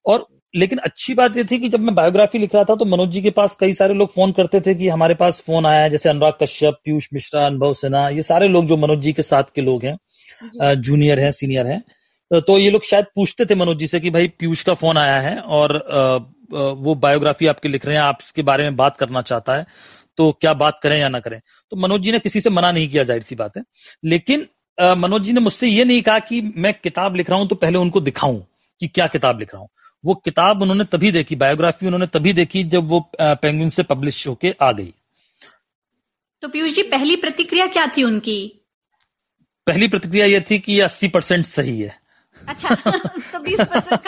और 0.05 0.27
लेकिन 0.53 0.79
अच्छी 0.79 1.13
बात 1.13 1.37
यह 1.37 1.43
थी 1.51 1.57
कि 1.59 1.69
जब 1.69 1.79
मैं 1.79 1.93
बायोग्राफी 1.95 2.39
लिख 2.39 2.55
रहा 2.55 2.63
था 2.63 2.75
तो 2.75 2.85
मनोज 2.85 3.09
जी 3.09 3.21
के 3.21 3.29
पास 3.31 3.55
कई 3.59 3.73
सारे 3.73 3.93
लोग 3.93 4.13
फ़ोन 4.13 4.31
करते 4.31 4.61
थे 4.61 4.73
कि 4.75 4.87
हमारे 4.89 5.13
पास 5.15 5.41
फ़ोन 5.45 5.65
आया 5.65 5.83
है 5.83 5.89
जैसे 5.89 6.09
अनुराग 6.09 6.33
कश्यप 6.41 6.79
पीयूष 6.85 7.07
मिश्रा 7.13 7.45
अनुभव 7.47 7.73
सिन्हा 7.75 8.07
ये 8.09 8.23
सारे 8.23 8.47
लोग 8.47 8.65
जो 8.67 8.77
मनोज 8.77 9.01
जी 9.01 9.13
के 9.13 9.21
साथ 9.23 9.55
के 9.55 9.61
लोग 9.61 9.85
हैं 9.85 10.75
जूनियर 10.77 11.19
हैं 11.19 11.31
सीनियर 11.33 11.67
हैं। 11.67 12.41
तो 12.41 12.57
ये 12.57 12.69
लोग 12.71 12.83
शायद 12.85 13.05
पूछते 13.15 13.45
थे 13.45 13.55
मनोज 13.55 13.77
जी 13.77 13.87
से 13.87 13.99
कि 13.99 14.09
भाई 14.09 14.27
पीयूष 14.29 14.63
का 14.63 14.73
फ़ोन 14.75 14.97
आया 14.97 15.19
है 15.19 15.37
और 15.37 15.73
वो 16.51 16.95
बायोग्राफी 16.97 17.47
आपके 17.47 17.69
लिख 17.69 17.85
रहे 17.85 17.95
हैं 17.95 18.01
आप 18.03 18.17
इसके 18.21 18.41
बारे 18.43 18.63
में 18.63 18.75
बात 18.75 18.97
करना 18.97 19.21
चाहता 19.23 19.55
है 19.55 19.65
तो 20.17 20.31
क्या 20.41 20.53
बात 20.55 20.79
करें 20.83 20.97
या 20.99 21.09
ना 21.09 21.19
करें? 21.19 21.39
तो 21.71 21.77
मनोज 21.77 22.01
जी 22.01 22.11
ने 22.11 22.19
किसी 22.19 22.41
से 22.41 22.49
मना 22.49 22.71
नहीं 22.71 22.87
किया 22.89 23.03
ज़ाहिर 23.03 23.21
सी 23.23 23.35
बात 23.35 23.57
है। 23.57 23.63
लेकिन 24.03 24.47
मनोज 24.97 25.23
जी 25.23 25.33
ने 25.33 25.39
मुझसे 25.41 25.67
ये 25.67 25.85
नहीं 25.85 26.01
कहा 26.01 26.19
कि 26.21 26.41
मैं 26.57 26.73
किताब 26.73 27.15
लिख 27.15 27.29
रहा 27.29 27.39
हूँ 27.39 27.47
तो 27.47 27.55
पहले 27.57 27.77
उनको 27.77 28.01
दिखाऊँ 28.01 28.41
कि 28.81 28.87
क्या 28.87 29.07
किताब 29.07 29.39
लिख 29.39 29.53
रहा 29.53 29.61
हूँ। 29.61 29.69
वो 30.03 30.13
किताब 30.15 30.61
उन्होंने 30.61 30.83
तभी 30.83 31.11
देखी 31.11 31.35
बायोग्राफी 31.35 31.85
उन्होंने 31.85 32.07
तभी 32.07 32.33
देखी 32.33 32.63
जब 32.63 32.87
वो 32.89 32.99
पेंगुइन 33.21 33.69
से 33.69 33.83
पब्लिश 33.83 34.27
होके 34.27 34.53
आ 34.61 34.71
गई। 34.71 34.93
तो 36.43 36.47
पीयूष 36.47 36.71
जी 36.71 36.83
पहली 36.83 37.15
प्रतिक्रिया 37.15 37.65
क्या 37.67 37.85
थी 37.87 38.03
उनकी? 38.03 38.37
पहली 39.67 39.87
प्रतिक्रिया 39.87 40.25
यह 40.25 40.43
थी 40.51 40.59
कि 40.59 40.73
ये 40.73 40.81
अस्सी 40.81 41.07
परसेंट 41.07 41.45
सही 41.45 41.79
है। 41.79 41.99
अच्छा 42.41 42.75
तो 42.75 43.39
बीस 43.39 43.59
परसेंट 43.61 44.01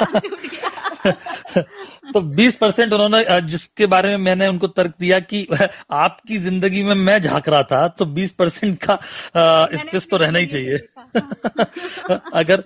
तो 2.14 2.22
बीस 2.36 2.56
परसेंट 2.56 2.94
उन्होंने 2.94 3.42
जिसके 3.42 3.86
बारे 3.86 4.10
में 4.10 4.18
मैंने 4.18 4.48
उनको 4.48 4.68
तर्क 4.70 4.94
दिया 5.00 5.20
कि 5.20 5.48
आपकी 5.92 6.38
ज़िंदगी 6.38 6.84
में 6.84 6.94
मैं 6.96 7.20
झाँक 7.22 7.50
रहा 7.50 7.64
था 7.64 7.88
तो 7.88 8.06
बीस 8.16 8.32
परसेंट 8.32 8.78
का 8.84 8.96
स्पेस 9.78 10.08
तो 10.10 10.18
रहना 10.18 10.40
ही 10.40 10.46
चाहिए। 10.46 10.78
अगर 12.34 12.64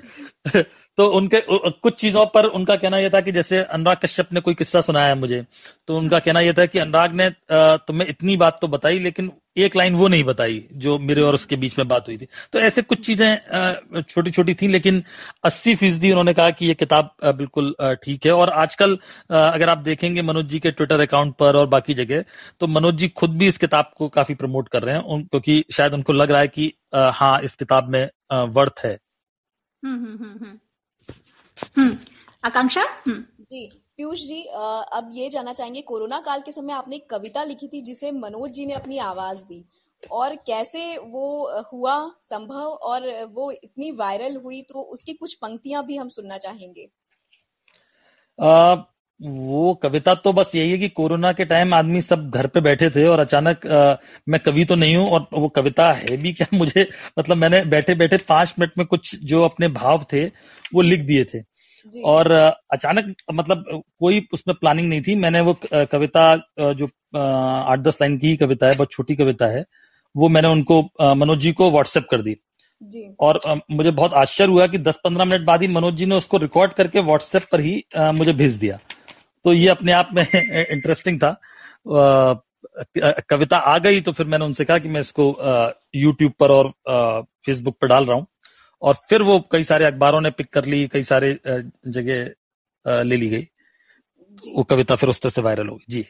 तो 0.98 1.06
उनके 1.08 1.42
कुछ 1.48 1.94
चीज़ों 1.94 2.26
पर 2.26 2.46
उनका 2.50 2.76
कहना 2.76 2.98
यह 2.98 3.10
था 3.10 3.22
कि 3.22 3.32
जैसे 3.32 3.58
अनुराग 3.64 3.98
कश्यप 3.98 4.34
ने 4.34 4.42
कोई 4.42 4.54
किस्सा 4.54 4.82
सुनाया 4.82 5.08
है 5.08 5.16
मुझे 5.16 5.44
तो 5.88 5.98
उनका 5.98 6.20
कहना 6.20 6.40
यह 6.40 6.54
था 6.54 6.66
कि 6.66 6.80
अनुराग 6.80 7.14
ने 7.16 7.30
तुम्हें 7.52 8.08
इतनी 8.10 8.38
बात 8.38 8.58
तो 8.62 8.68
बताई 8.68 9.00
लेकिन 9.00 9.32
एक 9.58 9.76
लाइन 9.76 9.96
वो 9.96 10.08
नहीं 10.08 10.24
बताई 10.24 10.64
जो 10.76 10.98
मेरे 11.00 11.22
और 11.22 11.34
उसके 11.34 11.56
बीच 11.56 11.78
में 11.80 11.88
बात 11.88 12.08
हुई 12.08 12.18
थी। 12.18 12.28
तो 12.54 12.60
ऐसे 12.60 12.82
कुछ 12.82 13.06
चीज़ें 13.06 14.02
छोटी 14.02 14.32
छोटी 14.32 14.54
थी 14.54 14.68
लेकिन 14.68 15.02
अस्सी 15.46 15.76
फ़ीसदी 15.76 16.12
उन्होंने 16.12 16.34
कहा 16.34 16.50
कि 16.52 16.66
ये 16.66 16.74
किताब 16.74 17.10
बिल्कुल 17.26 17.74
ठीक 18.04 18.26
है। 18.26 18.32
और 18.32 18.50
आजकल 18.50 18.98
अगर 19.30 19.70
आप 19.70 19.78
देखेंगे 19.80 20.22
मनोज 20.22 20.46
जी 20.50 20.60
के 20.60 20.72
ट्विटर 20.72 21.00
अकाउंट 21.00 21.36
पर 21.36 21.56
और 21.56 21.68
बाकी 21.68 21.94
जगह 21.94 22.24
तो 22.60 22.68
मनोज 22.68 22.98
जी 22.98 23.08
खुद 23.18 23.38
भी 23.38 23.48
इस 23.48 23.58
किताब 23.58 23.92
को 23.98 24.10
काफ़ी 24.10 24.36
प्रमोट 24.36 24.70
कर 24.70 24.84
रहे 24.84 24.96
हैं 24.96 25.24
क्योंकि 25.24 25.64
शायद 25.72 25.94
उनको 25.94 26.14
लग 26.14 26.32
रहा 26.32 26.42
है 26.42 26.48
कि 26.50 26.72
हाँ 26.96 27.40
इस 27.42 27.56
किताब 27.56 27.90
में 27.90 28.04
वर्थ 28.32 28.86
है। 28.86 28.98
हम्म 29.84 29.96
हम्म 29.96 30.18
हम्म, 30.18 30.46
हम्म। 30.46 30.58
आकांक्षा? 32.44 32.82
हम्म। 33.08 33.22
जी 33.42 33.68
पीयूष 33.98 34.20
जी 34.20 34.44
अब 34.44 35.10
ये 35.14 35.30
जानना 35.30 35.54
चाहेंगे 35.54 35.82
कोरोना 35.82 36.20
काल 36.20 36.42
के 36.42 36.52
समय 36.52 36.74
आपने 36.74 36.96
एक 36.96 37.10
कविता 37.10 37.44
लिखी 37.44 37.68
थी 37.68 37.82
जिसे 37.82 38.12
मनोज 38.12 38.52
जी 38.52 38.66
ने 38.66 38.74
अपनी 38.74 38.98
आवाज़ 38.98 39.44
दी। 39.44 39.64
और 40.04 40.36
कैसे 40.48 40.98
वो 40.98 41.62
हुआ 41.74 41.96
संभव 42.22 42.68
और 42.90 43.08
वो 43.34 43.50
इतनी 43.52 43.92
वायरल 43.92 44.36
हुई 44.36 44.62
तो 44.62 44.82
उसकी 44.82 45.14
कुछ 45.14 45.34
पंक्तियाँ 45.34 45.86
भी 45.86 45.98
हम 45.98 46.10
सुनना 46.10 46.38
चाहेंगे। 46.38 46.88
आ, 48.40 48.76
वो 49.20 49.74
कविता 49.74 50.14
तो 50.16 50.32
बस 50.34 50.52
यही 50.56 50.72
है 50.72 50.78
कि 50.78 50.88
कोरोना 50.90 51.32
के 51.34 51.46
टाइम 51.46 51.74
आदमी 51.74 52.02
सब 52.02 52.30
घर 52.30 52.48
पे 52.48 52.62
बैठे 52.62 52.90
थे 52.90 53.06
और 53.08 53.20
अचानक 53.20 53.66
आ, 53.68 53.96
मैं 54.30 54.40
कवि 54.40 54.66
तो 54.66 54.76
नहीं 54.76 54.96
हूँ 54.96 55.08
और 55.10 55.28
वो 55.34 55.48
कविता 55.50 55.92
है 55.94 56.18
भी 56.18 56.34
क्या? 56.34 56.48
मुझे 56.58 56.88
मतलब 57.20 57.38
मैंने 57.38 57.64
बैठे 57.66 57.96
बैठे 57.96 58.18
पाँच 58.30 58.54
मिनट 58.60 58.72
में 58.78 58.86
कुछ 58.88 59.16
जो 59.24 59.44
अपने 59.44 59.68
भाव 59.68 60.06
थे 60.14 60.26
वो 60.74 60.82
लिख 60.82 61.02
दिए 61.02 61.24
थे। 61.26 61.42
और 62.06 62.32
अचानक 62.32 63.14
मतलब 63.34 63.84
कोई 64.00 64.28
उसमें 64.34 64.56
प्लानिंग 64.60 64.90
नहीं 64.90 65.02
थी। 65.02 65.16
मैंने 65.16 65.42
वो 65.42 65.58
कविता 65.92 66.36
जो 66.74 66.86
आठ 67.18 67.80
दस 67.80 67.98
लाइन 68.02 68.18
की 68.18 68.36
कविता 68.38 68.68
है 68.68 68.76
बहुत 68.76 68.92
छोटी 68.92 69.16
कविता 69.16 69.46
है 69.48 69.64
वो 70.16 70.30
मैंने 70.30 70.48
उनको 70.48 70.82
मनोज 71.16 71.40
जी 71.40 71.52
को 71.52 71.70
व्हाट्सएप 71.72 72.08
कर 72.12 72.22
दी। 72.22 72.36
जी। 72.82 73.06
और 73.20 73.40
मुझे 73.72 73.92
बहुत 73.92 74.14
आश्चर्य 74.14 74.52
हुआ 74.52 74.68
कि 74.68 74.78
10-15 74.80 75.26
मिनट 75.26 75.42
बाद 75.42 75.62
ही 75.62 75.68
मनोज 75.68 75.96
जी 75.96 76.06
ने 76.06 76.16
उसको 76.16 76.38
रिकॉर्ड 76.38 76.74
करके 76.74 77.00
व्हाट्सएप 77.00 77.44
पर 77.52 77.60
ही 77.60 77.84
मुझे 77.98 78.34
भेज 78.34 78.54
दिया। 78.54 78.80
तो 79.48 79.54
ये 79.54 79.68
अपने 79.68 79.92
आप 79.92 80.10
में 80.14 80.24
इंटरेस्टिंग 80.72 81.20
था। 81.20 81.30
कविता 83.30 83.58
आ 83.58 83.78
गई 83.78 84.02
तो 84.02 84.12
फिर 84.12 84.28
मैंने 84.28 84.46
उनसे 84.46 84.66
कहा 84.66 84.78
कि 84.78 84.90
मैं 84.90 85.02
इसको 85.02 85.26
यूट्यूब 85.96 86.32
पर 86.40 86.52
और 86.52 86.72
फेसबुक 87.46 87.78
पर 87.82 87.88
डाल 87.88 88.06
रहा 88.06 88.18
हूँ। 88.18 88.26
और 88.82 88.94
फिर 89.10 89.22
वो 89.22 89.40
कई 89.52 89.64
सारे 89.64 89.86
अखबारों 89.86 90.22
ने 90.22 90.32
पिक 90.32 90.50
कर 90.54 90.66
ली 90.66 90.88
कई 90.88 91.04
सारे 91.04 91.32
जगह 91.48 93.04
ले 93.04 93.18
ली 93.18 93.30
गई। 93.30 93.48
वो 94.56 94.64
कविता 94.64 94.96
फिर 94.96 95.10
उस 95.10 95.22
तरह 95.22 95.32
से 95.32 95.42
वायरल 95.42 95.68
होगी 95.68 95.86
जी। 95.90 96.04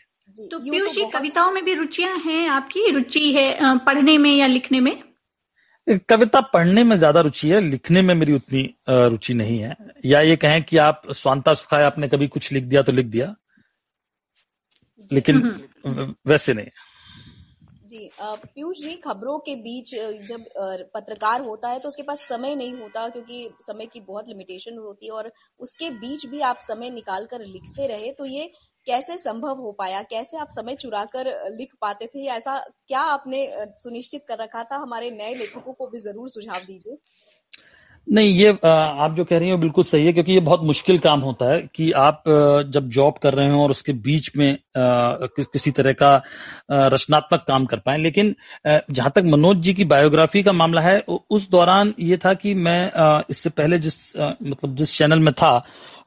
तो 0.52 0.60
पीयूष 0.60 0.92
जी 0.96 1.06
कविताओं 1.14 1.52
में 1.52 1.64
भी 1.66 1.74
रुचियाँ 1.74 2.18
हैं? 2.18 2.48
आपकी 2.50 2.92
रुचि 2.92 3.32
है 3.32 3.78
पढ़ने 3.86 4.18
में 4.18 4.32
या 4.32 4.48
लिखने 4.48 4.80
में? 4.80 5.07
कविता 6.10 6.42
पढ़ने 6.54 6.84
में 6.84 6.96
ज़्यादा 6.98 7.22
रुचि 7.22 7.50
है 7.50 7.60
लिखने 7.62 8.02
में 8.02 8.14
मेरी 8.16 8.34
उतनी 8.34 8.64
रुचि 8.90 9.34
नहीं 9.34 9.60
है। 9.60 9.76
या 10.06 10.22
ये 10.22 10.36
कहें 10.36 10.62
कि 10.64 10.78
आप 10.78 11.02
स्वांता 11.14 11.54
सुखाए 11.54 11.84
आपने 11.84 12.08
कभी 12.08 12.28
कुछ 12.28 12.52
लिख 12.52 12.64
दिया 12.64 12.82
तो 12.82 12.92
लिख 12.92 13.06
दिया? 13.06 13.36
लेकिन 15.10 15.38
वैसे 16.28 16.54
नहीं। 16.54 16.70
जी 17.86 18.10
पीयूष 18.20 18.78
जी 18.78 18.96
खबरों 18.96 19.38
के 19.40 19.56
बीच 19.56 19.94
जब 20.30 20.44
पत्रकार 20.94 21.42
होता 21.42 21.70
है 21.70 21.80
तो 21.80 21.88
उसके 21.88 22.04
पास 22.04 22.22
समय 22.22 22.56
नहीं 22.56 22.74
होता 22.74 23.08
क्योंकि 23.10 23.50
समय 23.62 23.86
की 23.86 24.00
बहुत 24.00 24.28
लिमिटेशन 24.28 24.78
होती 24.78 25.06
है 25.06 25.12
और 25.12 25.32
उसके 25.60 25.90
बीच 26.00 26.26
भी 26.26 26.42
आप 26.42 26.60
समय 26.62 26.90
निकाल 26.90 27.26
कर 27.26 27.46
लिखते 27.46 27.88
रहे 27.88 28.12
तो 28.12 28.26
ये 28.26 28.52
कैसे 28.88 29.18
संभव 29.20 29.62
हो 29.62 29.72
पाया? 29.80 30.02
कैसे 30.04 30.38
आप 30.38 30.48
समय 30.50 30.76
चुरा 30.76 31.04
कर 31.08 31.34
लिख 31.52 31.74
पाते 31.82 32.06
थे? 32.06 32.26
ऐसा 32.28 32.58
क्या 32.88 33.00
आपने 33.02 33.48
सुनिश्चित 33.80 34.26
कर 34.28 34.38
रखा 34.40 34.64
था? 34.64 34.78
हमारे 34.78 35.12
नए 35.14 35.34
लेखकों 35.36 35.74
को 35.74 35.88
भी 35.88 36.00
ज़रूर 36.02 36.30
सुझाव 36.30 36.60
दीजिए। 36.62 36.98
नहीं, 38.08 38.34
ये 38.34 38.50
आप 38.64 39.14
जो 39.16 39.24
कह 39.26 39.38
रही 39.38 39.50
हो 39.50 39.58
बिल्कुल 39.58 39.84
सही 39.84 40.06
है, 40.06 40.12
क्योंकि 40.14 40.34
ये 40.34 40.40
बहुत 40.42 40.62
मुश्किल 40.64 40.98
काम 41.00 41.20
होता 41.20 41.46
है 41.46 41.62
कि 41.76 41.92
आप 41.94 42.24
जब 42.68 42.88
जॉब 42.90 43.18
कर 43.24 43.34
रहे 43.34 43.50
हो 43.52 43.64
और 43.64 43.72
उसके 43.72 43.94
बीच 44.06 44.32
में 44.38 44.58
किसी 44.78 45.72
तरह 45.72 45.94
का 45.94 46.12
रचनात्मक 46.72 47.44
काम 47.48 47.66
कर 47.66 47.80
पाए। 47.80 47.98
लेकिन 47.98 48.34
जहाँ 48.68 49.12
तक 49.16 49.24
मनोज 49.26 49.58
जी 49.58 49.74
की 49.74 49.86
बायोग्राफी 49.86 50.44
का 50.44 50.52
मामला 50.54 50.82
है 50.82 51.00
उस 51.10 51.50
दौरान 51.52 51.94
ये 52.02 52.18
था 52.26 52.34
कि 52.36 52.54
मैं 52.54 52.92
इससे 53.30 53.50
पहले 53.52 53.80
जिस 53.80 54.00
मतलब 54.18 54.76
जिस 54.76 54.98
चैनल 54.98 55.20
में 55.20 55.34
था 55.34 55.52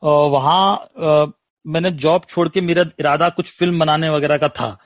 वहाँ 0.05 1.37
मैंने 1.67 1.91
जॉब 1.91 2.23
छोड़ 2.29 2.49
के 2.49 2.61
मेरा 2.61 2.85
इरादा 3.01 3.29
कुछ 3.29 3.59
फ़िल्म 3.59 3.79
बनाने 3.79 4.11
वगैरह 4.11 4.37
का 4.39 4.49
था 4.49 4.79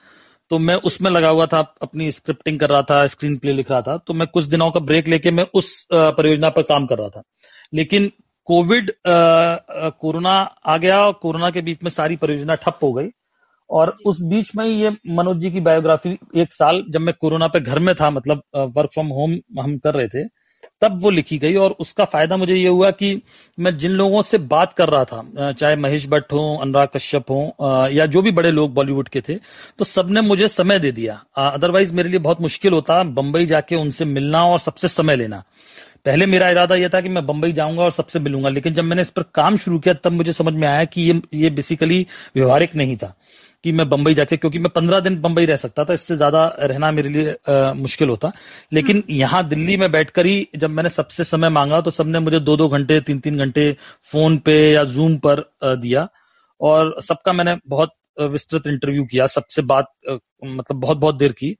तो 0.49 0.59
मैं 0.59 0.75
उसमें 0.75 1.11
लगा 1.11 1.29
हुआ 1.29 1.45
था 1.45 1.75
अपनी 1.81 2.11
स्क्रिप्टिंग 2.11 2.59
कर 2.59 2.69
रहा 2.69 2.81
था 2.81 3.07
स्क्रीन 3.07 3.37
प्ले 3.37 3.53
लिख 3.53 3.71
रहा 3.71 3.81
था 3.81 3.97
तो 3.97 4.13
मैं 4.13 4.27
कुछ 4.27 4.43
दिनों 4.43 4.71
का 4.71 4.79
ब्रेक 4.79 5.07
लेके 5.07 5.31
मैं 5.31 5.47
उस 5.53 5.87
परियोजना 5.93 6.49
पर 6.49 6.61
काम 6.61 6.85
कर 6.85 6.97
रहा 6.97 7.09
था। 7.09 7.23
लेकिन 7.73 8.11
कोविड 8.45 8.91
कोरोना 9.77 10.55
आ 10.65 10.77
गया 10.77 11.05
और 11.05 11.13
कोरोना 11.13 11.49
के 11.49 11.61
बीच 11.61 11.83
में 11.83 11.91
सारी 11.91 12.15
परियोजना 12.15 12.55
ठप 12.55 12.79
हो 12.83 12.93
गई 12.93 13.07
और 13.69 13.95
उस 14.05 14.21
बीच 14.21 14.55
में 14.55 14.65
ही 14.65 14.71
ये 14.71 14.89
मनोज 14.89 15.37
जी 15.37 15.51
की 15.51 15.59
बायोग्राफी 15.59 16.17
एक 16.37 16.53
साल 16.53 16.83
जब 16.89 17.01
मैं 17.01 17.13
कोरोना 17.19 17.47
पे 17.47 17.59
घर 17.59 17.79
में 17.79 17.95
था 17.95 18.09
मतलब 18.09 18.43
वर्क 18.55 18.89
फ्रॉम 18.93 19.07
होम 19.07 19.33
हम 19.61 19.77
कर 19.77 19.93
रहे 19.95 20.07
थे 20.07 20.44
तब 20.81 20.99
वो 21.01 21.09
लिखी 21.09 21.37
गई 21.37 21.55
और 21.55 21.75
उसका 21.79 22.05
फ़ायदा 22.05 22.37
मुझे 22.37 22.55
ये 22.55 22.67
हुआ 22.67 22.91
कि 22.93 23.21
मैं 23.57 23.77
जिन 23.77 23.91
लोगों 23.93 24.21
से 24.21 24.37
बात 24.37 24.73
कर 24.73 24.89
रहा 24.89 25.03
था 25.05 25.51
चाहे 25.51 25.75
महेश 25.75 26.07
भट्ट 26.07 26.33
हो, 26.33 26.57
अनुराग 26.61 26.87
कश्यप 26.93 27.31
हो 27.31 27.87
या 27.91 28.05
जो 28.07 28.21
भी 28.21 28.31
बड़े 28.31 28.51
लोग 28.51 28.73
बॉलीवुड 28.73 29.09
के 29.09 29.21
थे 29.21 29.35
तो 29.79 29.85
सबने 29.85 30.21
मुझे 30.23 30.47
समय 30.49 30.79
दे 30.79 30.91
दिया। 30.91 31.21
अदरवाइज़ 31.37 31.93
मेरे 31.93 32.09
लिए 32.09 32.19
बहुत 32.19 32.41
मुश्किल 32.41 32.73
होता 32.73 33.03
बंबई 33.05 33.45
जाके 33.45 33.75
उनसे 33.75 34.05
मिलना 34.07 34.45
और 34.45 34.59
सबसे 34.59 34.87
समय 34.89 35.15
लेना। 35.15 35.43
पहले 36.05 36.25
मेरा 36.25 36.49
इरादा 36.49 36.75
यह 36.75 36.89
था 36.89 36.99
कि 37.01 37.09
मैं 37.09 37.25
बंबई 37.25 37.51
जाऊँगा 37.53 37.83
और 37.83 37.91
सबसे 37.91 38.19
मिलूँगा, 38.19 38.49
लेकिन 38.49 38.73
जब 38.73 38.83
मैंने 38.83 39.01
इस 39.01 39.09
पर 39.09 39.23
काम 39.35 39.57
शुरू 39.57 39.79
किया, 39.79 39.93
तब 39.95 40.11
मुझे 40.11 40.33
समझ 40.33 40.53
में 40.53 40.67
आया 40.67 40.83
कि 40.85 41.01
ये 41.01 41.21
ये 41.33 41.49
बेसिकली 41.49 42.05
व्यवहारिक 42.35 42.75
नहीं 42.75 42.97
था। 42.97 43.13
कि 43.65 43.71
मैं 43.71 43.87
बंबई 43.89 44.13
जाके 44.13 44.37
क्योंकि 44.37 44.59
मैं 44.59 44.69
पंद्रह 44.71 44.99
दिन 44.99 45.19
बंबई 45.21 45.45
रह 45.45 45.55
सकता 45.57 45.83
था 45.85 45.93
इससे 45.93 46.15
ज़्यादा 46.17 46.45
रहना 46.61 46.91
मेरे 46.91 47.09
लिए 47.09 47.31
आ, 47.49 47.73
मुश्किल 47.75 48.09
होता। 48.09 48.31
लेकिन 48.71 48.97
हम्म। 48.97 49.15
यहाँ 49.15 49.47
दिल्ली 49.49 49.77
में 49.77 49.91
बैठकर 49.91 50.25
ही 50.25 50.47
जब 50.55 50.69
मैंने 50.71 50.89
सबसे 50.91 51.23
समय 51.25 51.49
मांगा 51.51 51.79
तो 51.81 51.91
सबने 51.91 52.19
मुझे 52.19 52.39
दो 52.41 52.57
दो 52.57 52.67
घंटे 52.69 52.99
तीन 53.01 53.19
तीन 53.19 53.37
घंटे 53.37 53.71
फ़ोन 54.11 54.37
पे 54.45 54.55
या 54.71 54.83
जूम 54.85 55.17
पर 55.19 55.43
दिया। 55.63 56.07
और 56.61 56.95
सबका 57.03 57.33
मैंने 57.33 57.55
बहुत 57.67 57.93
विस्तृत 58.31 58.67
इंटरव्यू 58.67 59.05
किया 59.05 59.27
सबसे 59.29 59.61
बात 59.63 59.91
मतलब 60.09 60.79
बहुत 60.79 60.97
बहुत 60.97 61.15
देर 61.17 61.31
की। 61.33 61.55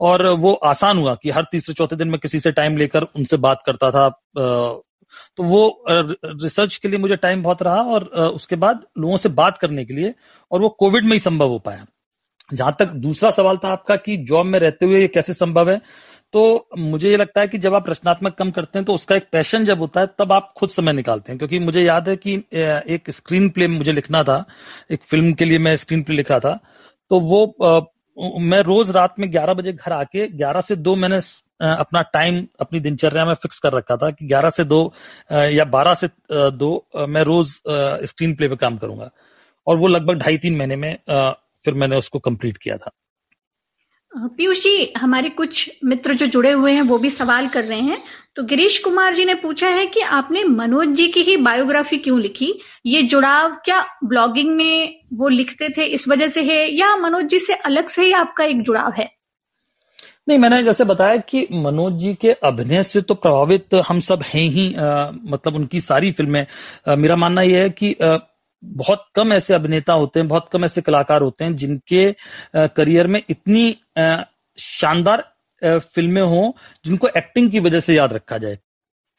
और 0.00 0.26
वो 0.38 0.52
आसान 0.66 0.98
हुआ 0.98 1.14
कि 1.22 1.30
हर 1.30 1.46
तीसरे 1.52 1.74
चौथे 1.74 1.96
दिन 1.96 2.08
में 2.08 2.18
किसी 2.20 2.40
से 2.40 2.52
टाइम 2.52 2.76
लेकर 2.76 3.02
उनसे 3.16 3.36
बात 3.38 3.62
करता 3.66 3.90
था 3.90 4.06
तो 5.36 5.42
वो 5.44 5.84
रिसर्च 5.88 6.76
के 6.76 6.88
लिए 6.88 6.98
मुझे 6.98 7.16
टाइम 7.16 7.42
बहुत 7.42 7.62
रहा 7.62 7.82
और 7.84 8.04
उसके 8.04 8.56
बाद 8.56 8.84
लोगों 8.98 9.16
से 9.16 9.28
बात 9.30 9.58
करने 9.58 9.84
के 9.84 9.94
लिए 9.94 10.14
और 10.50 10.60
वो 10.60 10.68
कोविड 10.78 11.04
में 11.04 11.12
ही 11.12 11.18
संभव 11.20 11.48
हो 11.48 11.58
पाया। 11.58 11.86
जहाँ 12.52 12.76
तक 12.78 12.88
दूसरा 12.98 13.30
सवाल 13.30 13.56
था 13.56 13.68
आपका 13.68 13.96
कि 13.96 14.16
जॉब 14.18 14.46
में 14.46 14.58
रहते 14.58 14.86
हुए 14.86 15.00
ये 15.00 15.08
कैसे 15.08 15.34
संभव 15.34 15.70
है 15.70 15.80
तो 16.34 16.68
मुझे 16.78 17.10
ये 17.10 17.16
लगता 17.16 17.40
है 17.40 17.48
कि 17.48 17.58
जब 17.58 17.74
आप 17.74 17.88
रचनात्मक 17.90 18.34
कम 18.34 18.50
करते 18.50 18.78
हैं 18.78 18.84
तो 18.86 18.94
उसका 18.94 19.16
एक 19.16 19.28
पैशन 19.32 19.64
जब 19.64 19.78
होता 19.78 20.00
है 20.00 20.06
तब 20.18 20.32
आप 20.32 20.52
खुद 20.56 20.68
समय 20.68 20.92
निकालते 20.92 21.32
हैं। 21.32 21.38
क्योंकि 21.38 21.58
मुझे 21.58 21.82
याद 21.82 22.08
है 22.08 22.16
कि 22.16 22.34
एक 22.54 23.10
स्क्रीन 23.10 23.48
प्ले 23.50 23.66
मुझे 23.68 23.92
लिखना 23.92 24.22
था, 24.24 24.44
एक 24.90 25.02
फ़िल्म 25.02 25.32
के 25.32 25.44
लिए 25.44 25.58
मैं 25.58 25.76
स्क्रीन 25.76 26.02
प्ले 26.02 26.16
लिख 26.16 26.30
रहा 26.30 26.40
था 26.40 26.58
तो 27.10 27.20
वो 27.20 27.46
मैं 28.18 28.60
रोज 28.62 28.90
रात 28.90 29.14
में 29.18 29.30
11 29.32 29.54
बजे 29.54 29.72
घर 29.72 29.92
आके 29.92 30.26
11 30.38 30.60
से 30.60 30.76
2 30.76 30.94
मैंने 30.96 31.16
अपना 31.62 32.02
टाइम, 32.04 32.46
अपनी 32.60 32.80
दिनचर्या 32.80 33.24
में 33.24 33.34
फिक्स 33.34 33.58
कर 33.58 33.72
रखा 33.72 33.96
था 33.96 34.10
कि 34.10 34.26
11 34.28 34.50
से 34.50 34.64
2 34.64 34.80
या 35.32 35.64
12 35.66 35.94
से 35.94 36.08
2 36.32 37.06
मैं 37.08 37.22
रोज 37.22 37.48
स्क्रीन 38.04 38.34
प्ले 38.34 38.48
पे 38.48 38.56
काम 38.56 38.76
करूँगा। 38.76 39.10
और 39.66 39.76
वो 39.76 39.88
लगभग 39.88 40.18
ढाई 40.18 40.38
तीन 40.38 40.56
महीने 40.56 40.76
में 40.76 40.96
फिर 41.64 41.74
मैंने 41.74 41.96
उसको 41.96 42.18
कंप्लीट 42.18 42.56
किया 42.56 42.76
था। 42.76 42.90
पीयूष 44.12 44.62
जी 44.62 44.92
हमारे 44.96 45.28
कुछ 45.28 45.70
मित्र 45.84 46.14
जो 46.14 46.26
जुड़े 46.26 46.50
हुए 46.50 46.72
हैं 46.72 46.82
वो 46.82 46.98
भी 46.98 47.10
सवाल 47.10 47.48
कर 47.48 47.64
रहे 47.64 47.80
हैं। 47.80 48.02
तो 48.36 48.42
गिरीश 48.42 48.78
कुमार 48.78 49.14
जी 49.14 49.24
ने 49.24 49.34
पूछा 49.34 49.68
है 49.68 49.86
कि 49.86 50.00
आपने 50.00 50.44
मनोज 50.44 50.88
जी 50.88 51.08
की 51.08 51.22
ही 51.22 51.36
बायोग्राफी 51.36 51.98
क्यों 51.98 52.20
लिखी? 52.20 52.52
ये 52.86 53.02
जुड़ाव 53.02 53.56
क्या 53.64 53.84
ब्लॉगिंग 54.04 54.50
में 54.56 55.00
वो 55.12 55.28
लिखते 55.28 55.68
थे 55.68 55.84
इस 55.84 56.08
वजह 56.08 56.28
से 56.28 56.42
है 56.42 56.76
या 56.76 56.96
मनोज 56.96 57.24
जी 57.24 57.38
से 57.38 57.54
अलग 57.54 57.88
से 57.88 58.04
ही 58.04 58.12
आपका 58.12 58.44
एक 58.44 58.62
जुड़ाव 58.62 58.92
है? 58.92 59.08
नहीं 60.28 60.38
मैंने 60.38 60.62
जैसे 60.62 60.84
बताया 60.84 61.16
कि 61.16 61.46
मनोज 61.52 61.92
जी 61.92 62.14
के 62.14 62.32
अभिनय 62.32 62.82
से 62.82 63.00
तो 63.00 63.14
प्रभावित 63.14 63.74
हम 63.88 64.00
सब 64.00 64.22
हैं 64.22 64.48
ही 64.50 64.74
आ, 64.74 65.10
मतलब 65.24 65.54
उनकी 65.54 65.80
सारी 65.80 66.12
फ़िल्में। 66.12 66.46
आ, 66.88 66.94
मेरा 66.94 67.16
मानना 67.16 67.42
यह 67.42 67.62
है 67.62 67.70
कि 67.70 67.92
आ, 68.02 68.16
बहुत 68.62 69.04
कम 69.14 69.32
ऐसे 69.32 69.54
अभिनेता 69.54 69.92
होते 69.94 70.20
हैं, 70.20 70.28
बहुत 70.28 70.48
कम 70.52 70.64
ऐसे 70.64 70.80
कलाकार 70.80 71.22
होते 71.22 71.44
हैं 71.44 71.56
जिनके 71.56 72.14
करियर 72.68 73.06
में 73.06 73.22
इतनी 73.30 73.76
शानदार 74.58 75.24
फ़िल्में 75.62 76.22
हों 76.22 76.50
जिनको 76.84 77.08
एक्टिंग 77.16 77.50
की 77.50 77.60
वजह 77.60 77.80
से 77.80 77.94
याद 77.94 78.12
रखा 78.12 78.38
जाए। 78.38 78.58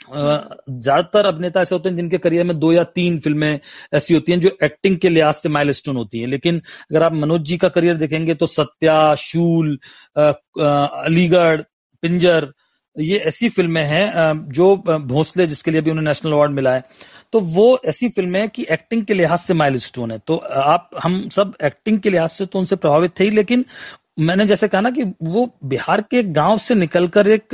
ज़्यादातर 0.02 1.26
अभिनेता 1.26 1.62
ऐसे 1.62 1.76
होते 1.76 1.90
हैं 1.90 1.96
जिनके 1.96 2.18
करियर 2.18 2.44
में 2.46 2.58
दो 2.60 2.72
या 2.74 2.84
तीन 2.86 3.20
फ़िल्में 3.20 3.60
ऐसी 3.94 4.14
होती 4.14 4.32
हैं 4.32 4.40
जो 4.42 4.58
एक्टिंग 4.64 4.98
के 4.98 5.10
लिहाज 5.10 5.34
से 5.36 5.50
माइलस्टोन 5.50 5.96
होती 5.96 6.20
हैं। 6.20 6.28
लेकिन 6.28 6.62
अगर 6.92 7.04
आप 7.04 7.14
मनोज 7.16 7.42
जी 7.42 7.58
का 7.58 7.70
करियर 7.70 7.96
देखेंगे 7.98 8.36
तो 8.36 8.46
सत्या, 8.48 9.14
शूल 9.16 9.78
अलीगढ़, 10.18 11.62
पिंजर, 12.04 12.52
ये 12.96 13.18
ऐसी 13.20 13.50
फ़िल्में 13.50 13.84
हैं 13.84 14.34
जो 14.50 14.76
भोसले 15.08 15.48
जिसके 15.48 15.72
लिए 15.72 15.82
भी 15.82 15.92
उन्हें 15.92 16.06
नेशनल 16.06 16.32
अवार्ड 16.32 16.52
मिला 16.52 16.74
है। 16.74 16.84
तो 17.34 17.40
वो 17.40 17.80
ऐसी 17.86 18.10
फ़िल्में 18.10 18.40
हैं 18.40 18.50
कि 18.50 18.66
एक्टिंग 18.72 19.06
के 19.06 19.14
लिहाज 19.14 19.40
से 19.40 19.54
माइल 19.54 19.78
स्टोन 19.80 20.12
है। 20.12 20.20
तो 20.28 20.36
आप 20.36 20.90
हम 21.04 21.22
सब 21.30 21.54
एक्टिंग 21.64 22.00
के 22.00 22.10
लिहाज 22.10 22.30
से 22.30 22.46
तो 22.46 22.60
उनसे 22.60 22.76
प्रभावित 22.76 23.20
थे 23.20 23.24
ही 23.24 23.30
लेकिन 23.30 23.66
मैंने 24.20 24.46
जैसे 24.46 24.68
कहा 24.68 24.82
ना 24.82 24.90
कि 24.92 25.04
वो 25.24 25.46
बिहार 25.66 26.02
के 26.02 26.22
गाँव 26.34 26.58
से 26.58 26.76
निकलकर 26.76 27.28
एक 27.28 27.50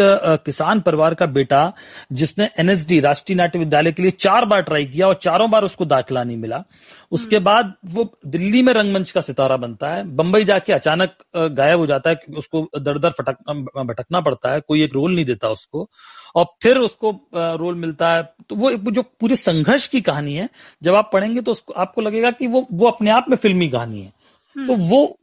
किसान 0.46 0.80
परिवार 0.82 1.14
का 1.14 1.26
बेटा 1.28 1.74
जिसने 2.12 2.50
एनएसडी 2.60 3.00
राष्ट्रीय 3.00 3.38
नाट्य 3.38 3.60
विद्यालय 3.60 3.92
के 3.92 4.02
लिए 4.02 4.12
चार 4.12 4.46
बार 4.46 4.62
ट्राई 4.62 4.86
किया 4.86 5.08
और 5.08 5.20
चारों 5.24 5.50
बार 5.52 5.64
उसको 5.64 5.86
दाखिला 5.86 6.24
नहीं 6.24 6.38
मिला। 6.38 6.64
उसके 7.12 7.36
हम्म। 7.36 7.46
बाद 7.46 7.74
वो 7.86 8.10
दिल्ली 8.28 8.62
में 8.62 8.74
रंगमंच 8.74 9.12
का 9.12 9.22
सितारा 9.22 9.58
बनता 9.58 9.94
है। 9.94 10.04
बंबई 10.16 10.44
जाके 10.46 10.74
अचानक 10.74 11.16
गायब 11.36 11.80
हो 11.80 11.88
जाता 11.88 12.10
है 12.10 12.20
उसको 12.38 12.68
दर 12.80 12.98
दर 12.98 13.10
फटक 13.20 13.52
भटकना 13.80 14.22
पड़ता 14.22 14.54
है। 14.54 14.62
कोई 14.62 14.84
एक 14.84 14.94
रोल 14.94 15.16
नहीं 15.16 15.26
देता 15.26 15.50
उसको। 15.50 15.90
और 16.36 16.46
फिर 16.64 16.78
उसको 16.78 17.12
रोल 17.34 17.76
मिलता 17.76 18.12
है 18.14 18.24
तो 18.50 18.56
वो 18.56 18.72
जो 18.92 19.04
पूरे 19.20 19.36
संघर्ष 19.36 19.88
की 19.88 20.02
कहानी 20.02 20.36
है 20.36 20.50
जब 20.84 20.96
आप 20.96 21.10
पढ़ेंगे 21.14 21.42
तो 21.42 21.52
उसको 21.52 21.74
आपको 21.76 22.02
लगेगा 22.02 22.32
कि 22.32 22.48
वो 22.48 22.66
वो 22.72 22.88
अपने 22.88 23.10
आप 23.10 23.26
में 23.30 23.38
फिल्मी 23.38 23.70
कहानी 23.70 24.02
है 24.02 24.14
तो 24.56 24.74
हम्म। 24.74 24.88
वो 24.88 25.18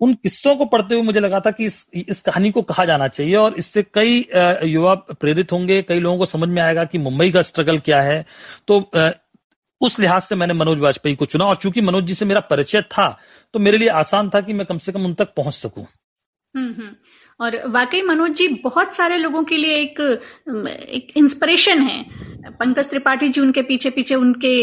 उन 0.00 0.12
किस्सों 0.14 0.54
को 0.56 0.64
पढ़ते 0.64 0.94
हुए 0.94 1.02
मुझे 1.02 1.20
लगा 1.20 1.40
था 1.40 1.50
कि 1.50 1.66
इस 1.66 1.86
इस 1.94 2.20
कहानी 2.20 2.50
को 2.50 2.62
कहा 2.62 2.84
जाना 2.84 3.08
चाहिए 3.08 3.34
और 3.36 3.54
इससे 3.58 3.82
कई 3.94 4.18
युवा 4.64 4.94
प्रेरित 4.94 5.52
होंगे 5.52 5.80
कई 5.82 6.00
लोगों 6.00 6.18
को 6.18 6.26
समझ 6.26 6.48
में 6.48 6.60
आएगा 6.62 6.84
कि 6.84 6.98
मुंबई 6.98 7.30
का 7.30 7.42
स्ट्रगल 7.42 7.78
क्या 7.78 8.00
है 8.02 8.24
तो 8.68 8.80
उस 9.80 9.98
लिहाज 10.00 10.22
से 10.22 10.34
मैंने 10.34 10.54
मनोज 10.54 10.78
वाजपेयी 10.78 11.16
को 11.16 11.24
चुना 11.24 11.44
और 11.44 11.56
चूँकि 11.56 11.80
मनोज 11.80 12.04
जी 12.04 12.14
से 12.14 12.24
मेरा 12.24 12.40
परिचय 12.46 12.82
था 12.88 13.08
तो 13.54 13.58
मेरे 13.58 13.78
लिए 13.78 13.88
आसान 13.96 14.30
था 14.30 14.40
कि 14.40 14.52
मैं 14.52 14.66
कम 14.66 14.78
से 14.78 14.92
कम 14.92 15.04
उन 15.04 15.14
तक 15.14 15.34
पहुँच 15.36 15.54
सकूँ 15.54 15.86
हम्म, 16.54 16.72
हम्म। 16.72 16.94
और 17.40 17.56
वाकई 17.70 18.02
मनोज 18.02 18.32
जी 18.36 18.48
बहुत 18.64 18.94
सारे 18.96 19.16
लोगों 19.18 19.42
के 19.44 19.56
लिए 19.56 19.76
एक 19.78 20.00
एक 20.90 21.12
इंस्पिरेशन 21.16 21.82
है। 21.82 22.02
पंकज 22.52 22.88
त्रिपाठी 22.90 23.28
जी 23.28 23.40
उनके 23.40 23.62
पीछे 23.64 23.90
पीछे 23.90 24.14
उनके 24.16 24.54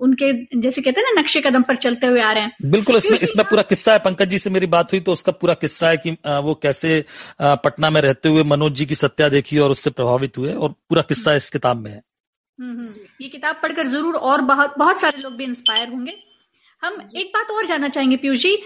उनके 0.00 0.26
जैसे 0.60 0.82
कहते 0.82 1.00
हैं 1.00 1.06
ना 1.06 1.20
नक्शे 1.20 1.40
कदम 1.40 1.62
पर 1.62 1.76
चलते 1.76 2.06
हुए 2.06 2.20
आ 2.22 2.32
रहे 2.32 2.42
हैं। 2.42 2.70
बिल्कुल 2.70 2.96
इसमें 2.96 3.18
इसमें 3.18 3.44
पूरा 3.46 3.62
किस्सा 3.64 3.92
है। 3.92 3.98
पंकज 3.98 4.28
जी 4.28 4.38
से 4.38 4.50
मेरी 4.50 4.66
बात 4.68 4.92
हुई 4.92 5.00
तो 5.00 5.12
उसका 5.12 5.32
पूरा 5.34 5.54
किस्सा 5.56 5.88
है 5.90 5.96
कि 5.96 6.10
वो 6.44 6.54
कैसे 6.62 7.04
पटना 7.40 7.90
में 7.90 8.00
रहते 8.00 8.28
हुए 8.28 8.42
मनोज 8.46 8.72
जी 8.72 8.86
की 8.86 8.94
सत्या 8.96 9.28
देखी 9.28 9.58
और 9.58 9.70
उससे 9.70 9.90
प्रभावित 9.92 10.38
हुए 10.38 10.52
और 10.54 10.74
पूरा 10.88 11.02
किस्सा 11.04 11.34
इस 11.34 11.50
किताब 11.50 11.76
में 11.76 11.90
है। 11.90 12.02
हम्म, 12.58 12.70
हम्म। 12.72 12.90
ये 13.20 13.28
किताब 13.28 13.58
पढ़कर 13.62 13.86
ज़रूर 13.88 14.14
और 14.14 14.40
बहुत 14.44 14.74
बहुत 14.78 15.00
सारे 15.00 15.20
लोग 15.22 15.34
भी 15.34 15.44
इंस्पायर 15.44 15.88
होंगे। 15.88 16.14
हम 16.82 17.00
एक 17.16 17.30
बात 17.34 17.50
और 17.50 17.66
जानना 17.66 17.88
चाहेंगे 17.88 18.16
पीयूष 18.16 18.38
जी 18.38 18.56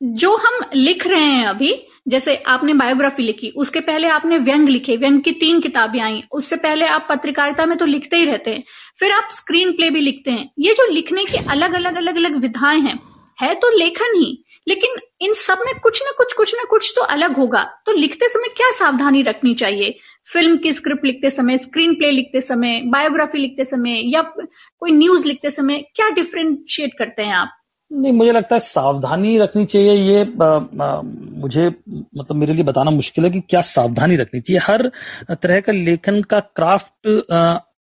जो 0.00 0.34
हम 0.36 0.60
लिख 0.74 1.06
रहे 1.06 1.20
हैं 1.20 1.46
अभी, 1.46 1.74
जैसे 2.08 2.34
आपने 2.48 2.74
बायोग्राफी 2.74 3.22
लिखी, 3.22 3.48
उसके 3.56 3.80
पहले 3.80 4.08
आपने 4.08 4.38
व्यंग 4.38 4.68
लिखे, 4.68 4.96
व्यंग 4.96 5.20
की 5.22 5.32
तीन 5.32 5.60
किताबें 5.60 6.00
आई, 6.00 6.22
उससे 6.32 6.56
पहले 6.56 6.86
आप 6.86 7.06
पत्रकारिता 7.10 7.66
में 7.66 7.76
तो 7.78 7.86
लिखते 7.86 8.16
ही 8.16 8.24
रहते 8.24 8.50
हैं, 8.50 8.62
फिर 9.00 9.12
आप 9.12 9.28
स्क्रीन 9.32 9.72
प्ले 9.72 9.90
भी 9.90 10.00
लिखते 10.00 10.30
हैं। 10.30 10.48
ये 10.58 10.74
जो 10.74 10.86
लिखने 10.92 11.24
की 11.24 11.38
अलग 11.50 11.72
अलग 11.72 11.96
अलग 11.96 12.16
अलग 12.16 12.36
विधाएँ 12.36 12.80
हैं, 12.80 12.98
है 13.38 13.54
तो 13.54 13.70
लेखन 13.78 14.16
ही, 14.16 14.44
लेकिन 14.66 14.96
इन 15.20 15.34
सब 15.34 15.58
में 15.66 15.74
कुछ 15.78 16.02
ना 16.02 16.12
कुछ 16.18 16.32
कुछ 16.32 16.54
ना 16.54 16.64
कुछ 16.70 16.92
तो 16.96 17.02
अलग 17.04 17.36
होगा। 17.36 17.62
तो 17.86 17.92
लिखते 17.92 18.28
समय 18.28 18.54
क्या 18.56 18.70
सावधानी 18.72 19.22
रखनी 19.22 19.54
चाहिए? 19.54 19.98
फ़िल्म 20.30 20.56
की 20.56 20.72
स्क्रिप्ट 20.72 21.04
लिखते 21.04 21.30
समय 21.30 21.58
स्क्रीन 21.58 21.94
प्ले 21.94 22.10
लिखते 22.10 22.40
समय 22.40 22.80
बायोग्राफी 22.86 23.38
लिखते 23.38 23.64
समय, 23.64 24.00
या 24.06 24.22
कोई 24.22 24.90
न्यूज़ 24.90 25.26
लिखते 25.26 25.50
समय 25.50 25.84
क्या 25.96 26.10
डिफ्रेंशिएट 26.10 26.98
करते 26.98 27.22
हैं 27.22 27.34
आप? 27.34 27.56
नहीं 27.90 28.12
मुझे 28.12 28.32
लगता 28.32 28.54
है 28.54 28.60
सावधानी 28.60 29.36
रखनी 29.38 29.64
चाहिए 29.64 29.92
ये 29.92 30.20
आ, 30.42 30.46
आ, 30.46 31.00
मुझे 31.02 31.66
मतलब 31.68 32.36
मेरे 32.36 32.52
लिए 32.52 32.64
बताना 32.64 32.90
मुश्किल 32.90 33.24
है 33.24 33.30
कि 33.30 33.40
क्या 33.40 33.60
सावधानी 33.62 34.16
रखनी 34.16 34.40
चाहिए 34.40 34.60
हर 34.64 34.90
तरह 35.32 35.60
का 35.60 35.72
लेखन 35.72 36.22
का 36.24 36.40
क्राफ्ट 36.40 37.08
आ, 37.32 37.38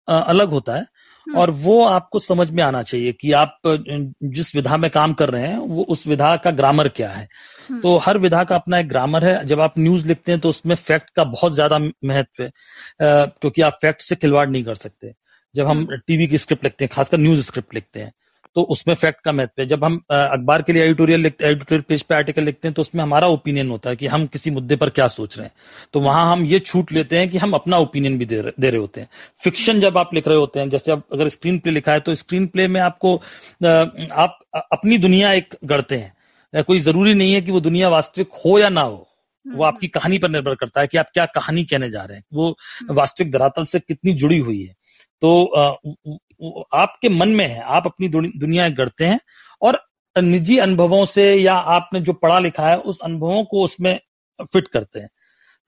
आ, 0.09 0.19
अलग 0.21 0.51
होता 0.51 0.77
है 0.77 0.87
हम्म। 1.27 1.39
और 1.39 1.51
वो 1.59 1.83
आपको 1.85 2.19
समझ 2.19 2.51
में 2.51 2.63
आना 2.63 2.83
चाहिए 2.83 3.13
कि 3.13 3.33
आप 3.33 3.61
जिस 4.31 4.55
विधा 4.57 4.77
में 4.77 4.91
काम 4.91 5.13
कर 5.13 5.31
रहे 5.31 5.47
हैं 5.47 5.59
वो 5.59 5.83
उस 5.89 6.07
विधा 6.07 6.35
का 6.37 6.51
ग्रामर 6.53 6.89
क्या 6.91 7.11
है 7.11 7.27
हम्म। 7.71 7.81
तो 7.81 7.97
हर 7.99 8.19
विधा 8.19 8.43
का 8.45 8.57
अपना 8.57 8.79
एक 8.79 8.89
ग्रामर 8.89 9.25
है 9.25 9.45
जब 9.45 9.61
आप 9.61 9.75
न्यूज़ 9.79 10.07
लिखते 10.09 10.33
हैं 10.33 10.41
तो 10.41 10.49
उसमें 10.49 10.75
फैक्ट 10.77 11.11
का 11.11 11.25
बहुत 11.27 11.53
ज़्यादा 11.55 11.79
महत्व 11.79 12.43
है 12.43 12.51
क्योंकि 13.01 13.63
आप 13.63 13.79
फैक्ट 13.83 14.01
से 14.01 14.17
खिलवाड़ 14.17 14.49
नहीं 14.49 14.65
कर 14.65 14.75
सकते 14.77 15.13
जब 15.55 15.67
हम 15.67 15.87
टीवी 15.87 16.17
हम्म। 16.17 16.31
की 16.31 16.39
स्क्रिप्ट 16.39 16.65
लिखते 16.65 16.85
हैं 16.85 16.91
खासकर 16.95 17.19
न्यूज़ 17.19 17.43
स्क्रिप्ट 17.43 17.75
लिखते 17.75 18.01
हैं 18.01 18.13
तो 18.57 18.63
उसमें 18.65 18.95
फैक्ट 18.95 19.21
का 19.21 19.33
महत्व 19.33 19.63
है 19.63 19.67
जब 19.69 19.85
हम 19.85 19.97
अखबार 20.11 20.63
के 20.63 20.73
लिए 20.73 20.85
एडिटोरियल 20.85 21.21
लिखते 21.21 21.45
एडिटोरियल 21.45 21.83
पेज 21.89 22.03
पे 22.03 22.15
आर्टिकल 22.15 22.43
लिखते 22.43 22.69
हैं 22.69 22.75
तो 22.75 22.83
उसमें 22.83 23.03
हमारा 23.03 23.27
ओपिनियन 23.29 23.69
होता 23.71 23.91
है 23.91 23.97
कि 23.97 24.07
हम 24.07 24.27
किसी 24.27 24.51
मुद्दे 24.51 24.77
पर 24.77 24.91
क्या 24.91 25.07
सोच 25.09 25.37
रहे 25.39 25.47
हैं। 25.47 25.53
तो 25.93 26.01
वहाँ 26.01 26.31
हम 26.33 26.45
ये 26.45 26.59
छूट 26.61 26.93
लेते 26.93 27.19
हैं 27.19 27.29
कि 27.31 27.39
हम 27.39 27.53
अपना 27.53 27.79
ओपिनियन 27.79 28.19
भी 28.19 28.25
दे, 28.27 28.43
दे 28.61 28.71
रहे 28.71 28.81
होते 28.81 29.01
हैं। 29.01 29.09
फिक्शन 29.43 29.81
जब 29.81 29.99
आप 29.99 30.15
लिख 30.15 30.29
रहे 30.29 30.37
होते 30.37 30.61
हैं 30.61 30.69
जैसे 30.71 30.93
आप 30.93 31.05
अगर 31.13 31.29
स्क्रीन 31.29 31.59
प्ले 31.59 31.73
लिखा 31.73 31.93
है 31.93 32.01
तो 32.01 32.15
स्क्रीन 32.15 32.47
प्ले 32.47 32.67
में 32.69 32.81
आपको 32.81 33.15
आप 33.65 34.39
अपनी 34.55 34.99
दुनिया 34.99 35.33
एक 35.33 35.55
गढ़ते 35.65 35.97
हैं। 35.97 36.65
कोई 36.65 36.79
ज़रूरी 36.81 37.15
नहीं 37.15 37.35
है 37.35 37.41
कि 37.41 37.53
वो 37.53 37.61
दुनिया 37.61 37.89
वास्तविक 37.89 38.29
हो 38.45 38.59
या 38.59 38.69
ना 38.69 38.81
हो। 38.81 39.07
वो 39.47 39.65
आपकी 39.65 39.89
कहानी 39.89 40.19
पर 40.19 40.29
निर्भर 40.29 40.55
करता 40.55 40.81
है 40.81 40.87
कि 40.87 40.99
आप 40.99 41.11
क्या 41.15 41.25
कहानी 41.29 41.65
कहने 41.65 41.91
जा 41.91 42.03
रहे 42.05 42.17
हैं। 42.17 42.25
वो 42.33 42.57
वास्तविक 42.91 43.31
धरातल 43.33 43.65
से 43.65 43.81
कितनी 43.81 44.13
जुड़ी 44.15 44.39
हुई 44.39 44.63
है। 44.63 44.75
तो 45.23 45.81
आपके 46.75 47.09
मन 47.09 47.29
में 47.31 47.47
है 47.47 47.61
आप 47.61 47.87
अपनी 47.87 48.09
दुनिया 48.09 48.69
गढ़ते 48.71 49.05
हैं 49.05 49.21
और 49.63 49.81
निजी 50.17 50.59
अनुभवों 50.59 51.05
से 51.07 51.33
या 51.35 51.55
आपने 51.73 52.01
जो 52.01 52.13
पढ़ा 52.15 52.39
लिखा 52.39 52.69
है 52.69 52.77
उस 52.79 53.01
अनुभवों 53.01 53.45
को 53.45 53.65
उसमें 53.65 53.99
फिट 54.45 54.69
करते 54.69 55.01
हैं। 55.01 55.09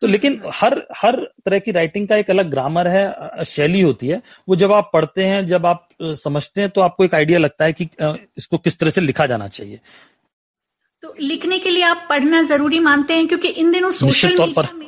तो 0.03 0.07
लेकिन 0.07 0.41
हर 0.53 0.75
हर 0.97 1.17
तरह 1.47 1.59
की 1.59 1.73
राइटिंग 1.73 2.07
का 2.09 2.17
एक 2.17 2.31
अलग 2.31 2.51
ग्रामर 2.51 2.89
है 2.89 3.45
शैली 3.45 3.81
होती 3.81 4.09
है। 4.09 4.21
वो 4.49 4.57
जब 4.57 4.73
आप 4.73 4.91
पढ़ते 4.93 5.25
हैं 5.25 5.47
जब 5.47 5.67
आप 5.67 5.89
समझते 6.03 6.61
हैं 6.61 6.71
तो 6.71 6.81
आपको 6.81 7.05
एक 7.05 7.15
आइडिया 7.15 7.39
लगता 7.39 7.65
है 7.65 7.73
कि 7.73 7.89
इसको 8.39 8.59
किस 8.59 8.79
तरह 8.79 8.91
से 8.91 9.01
लिखा 9.01 9.27
जाना 9.27 9.49
चाहिए। 9.49 9.81
तो 11.03 11.15
लिखने 11.21 11.59
के 11.59 11.71
लिए 11.71 11.83
आप 11.85 12.07
पढ़ना 12.11 12.43
ज़रूरी 12.45 12.79
मानते 12.81 13.15
हैं? 13.15 13.27
क्योंकि 13.29 13.49
इन 13.49 13.71
दिनों 13.73 13.91
सोशल 13.93 14.29
मीडिया 14.31 14.73
में 14.73 14.82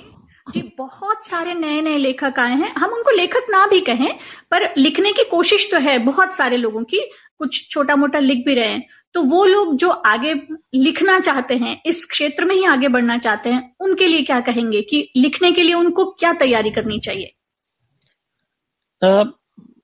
जी, 0.52 0.74
बहुत 0.78 1.26
सारे 1.26 1.54
नए 1.54 1.80
नए 1.80 1.98
लेखक 1.98 2.34
आए 2.38 2.54
हैं। 2.54 2.74
हम 2.74 2.90
उनको 2.90 3.10
लेखक 3.10 3.46
ना 3.50 3.66
भी 3.66 3.80
कहें, 3.80 4.18
पर 4.50 4.74
लिखने 4.78 5.12
की 5.12 5.24
कोशिश 5.24 5.70
तो 5.70 5.78
है 5.78 5.98
बहुत 5.98 6.36
सारे 6.36 6.56
लोगों 6.56 6.84
की। 6.84 7.10
कुछ 7.38 7.70
छोटा 7.70 7.96
मोटा 7.96 8.18
लिख 8.18 8.44
भी 8.46 8.54
रहे 8.54 8.68
हैं। 8.68 8.88
तो 9.14 9.22
वो 9.22 9.44
लोग 9.44 9.76
जो 9.76 9.88
आगे 9.88 10.34
लिखना 10.74 11.20
चाहते 11.20 11.56
हैं, 11.56 11.82
इस 11.86 12.06
क्षेत्र 12.06 12.44
में 12.44 12.54
ही 12.54 12.64
आगे 12.64 12.88
बढ़ना 12.88 13.18
चाहते 13.18 13.50
हैं, 13.50 13.76
उनके 13.80 14.06
लिए 14.06 14.22
क्या 14.22 14.40
कहेंगे 14.40 14.82
कि 14.82 15.12
लिखने 15.16 15.52
के 15.52 15.62
लिए 15.62 15.74
उनको 15.74 16.04
क्या 16.04 16.32
तैयारी 16.32 16.70
करनी 16.70 16.98
चाहिए? 16.98 17.34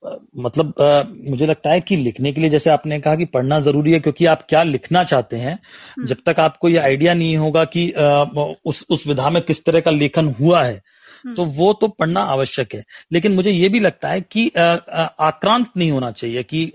मतलब 0.03 0.73
आ, 0.81 1.03
मुझे 1.29 1.45
लगता 1.45 1.69
है 1.69 1.81
कि 1.81 1.95
लिखने 1.95 2.31
के 2.33 2.41
लिए 2.41 2.49
जैसे 2.49 2.69
आपने 2.69 2.99
कहा 2.99 3.15
कि 3.15 3.25
पढ़ना 3.27 3.59
ज़रूरी 3.59 3.91
है 3.91 3.99
क्योंकि 3.99 4.25
आप 4.25 4.45
क्या 4.49 4.63
लिखना 4.63 5.03
चाहते 5.03 5.37
हैं 5.37 5.53
हम्म। 5.53 6.07
जब 6.07 6.17
तक 6.25 6.39
आपको 6.39 6.69
ये 6.69 6.77
आइडिया 6.79 7.13
नहीं 7.13 7.35
होगा 7.37 7.65
कि 7.65 7.91
आ, 7.91 8.23
उस 8.65 8.85
उस 8.89 9.07
विधा 9.07 9.29
में 9.29 9.41
किस 9.43 9.63
तरह 9.65 9.79
का 9.79 9.91
लेखन 9.91 10.33
हुआ 10.39 10.63
है 10.63 10.81
हम्म। 11.25 11.35
तो 11.35 11.45
वो 11.45 11.71
तो 11.73 11.87
पढ़ना 11.89 12.21
आवश्यक 12.29 12.73
है 12.75 12.83
लेकिन 13.11 13.31
मुझे 13.31 13.51
ये 13.51 13.69
भी 13.69 13.79
लगता 13.79 14.09
है 14.09 14.21
कि 14.21 14.47
आक्रांत 14.55 15.69
नहीं 15.77 15.91
होना 15.91 16.11
चाहिए 16.13 16.43
कि 16.45 16.65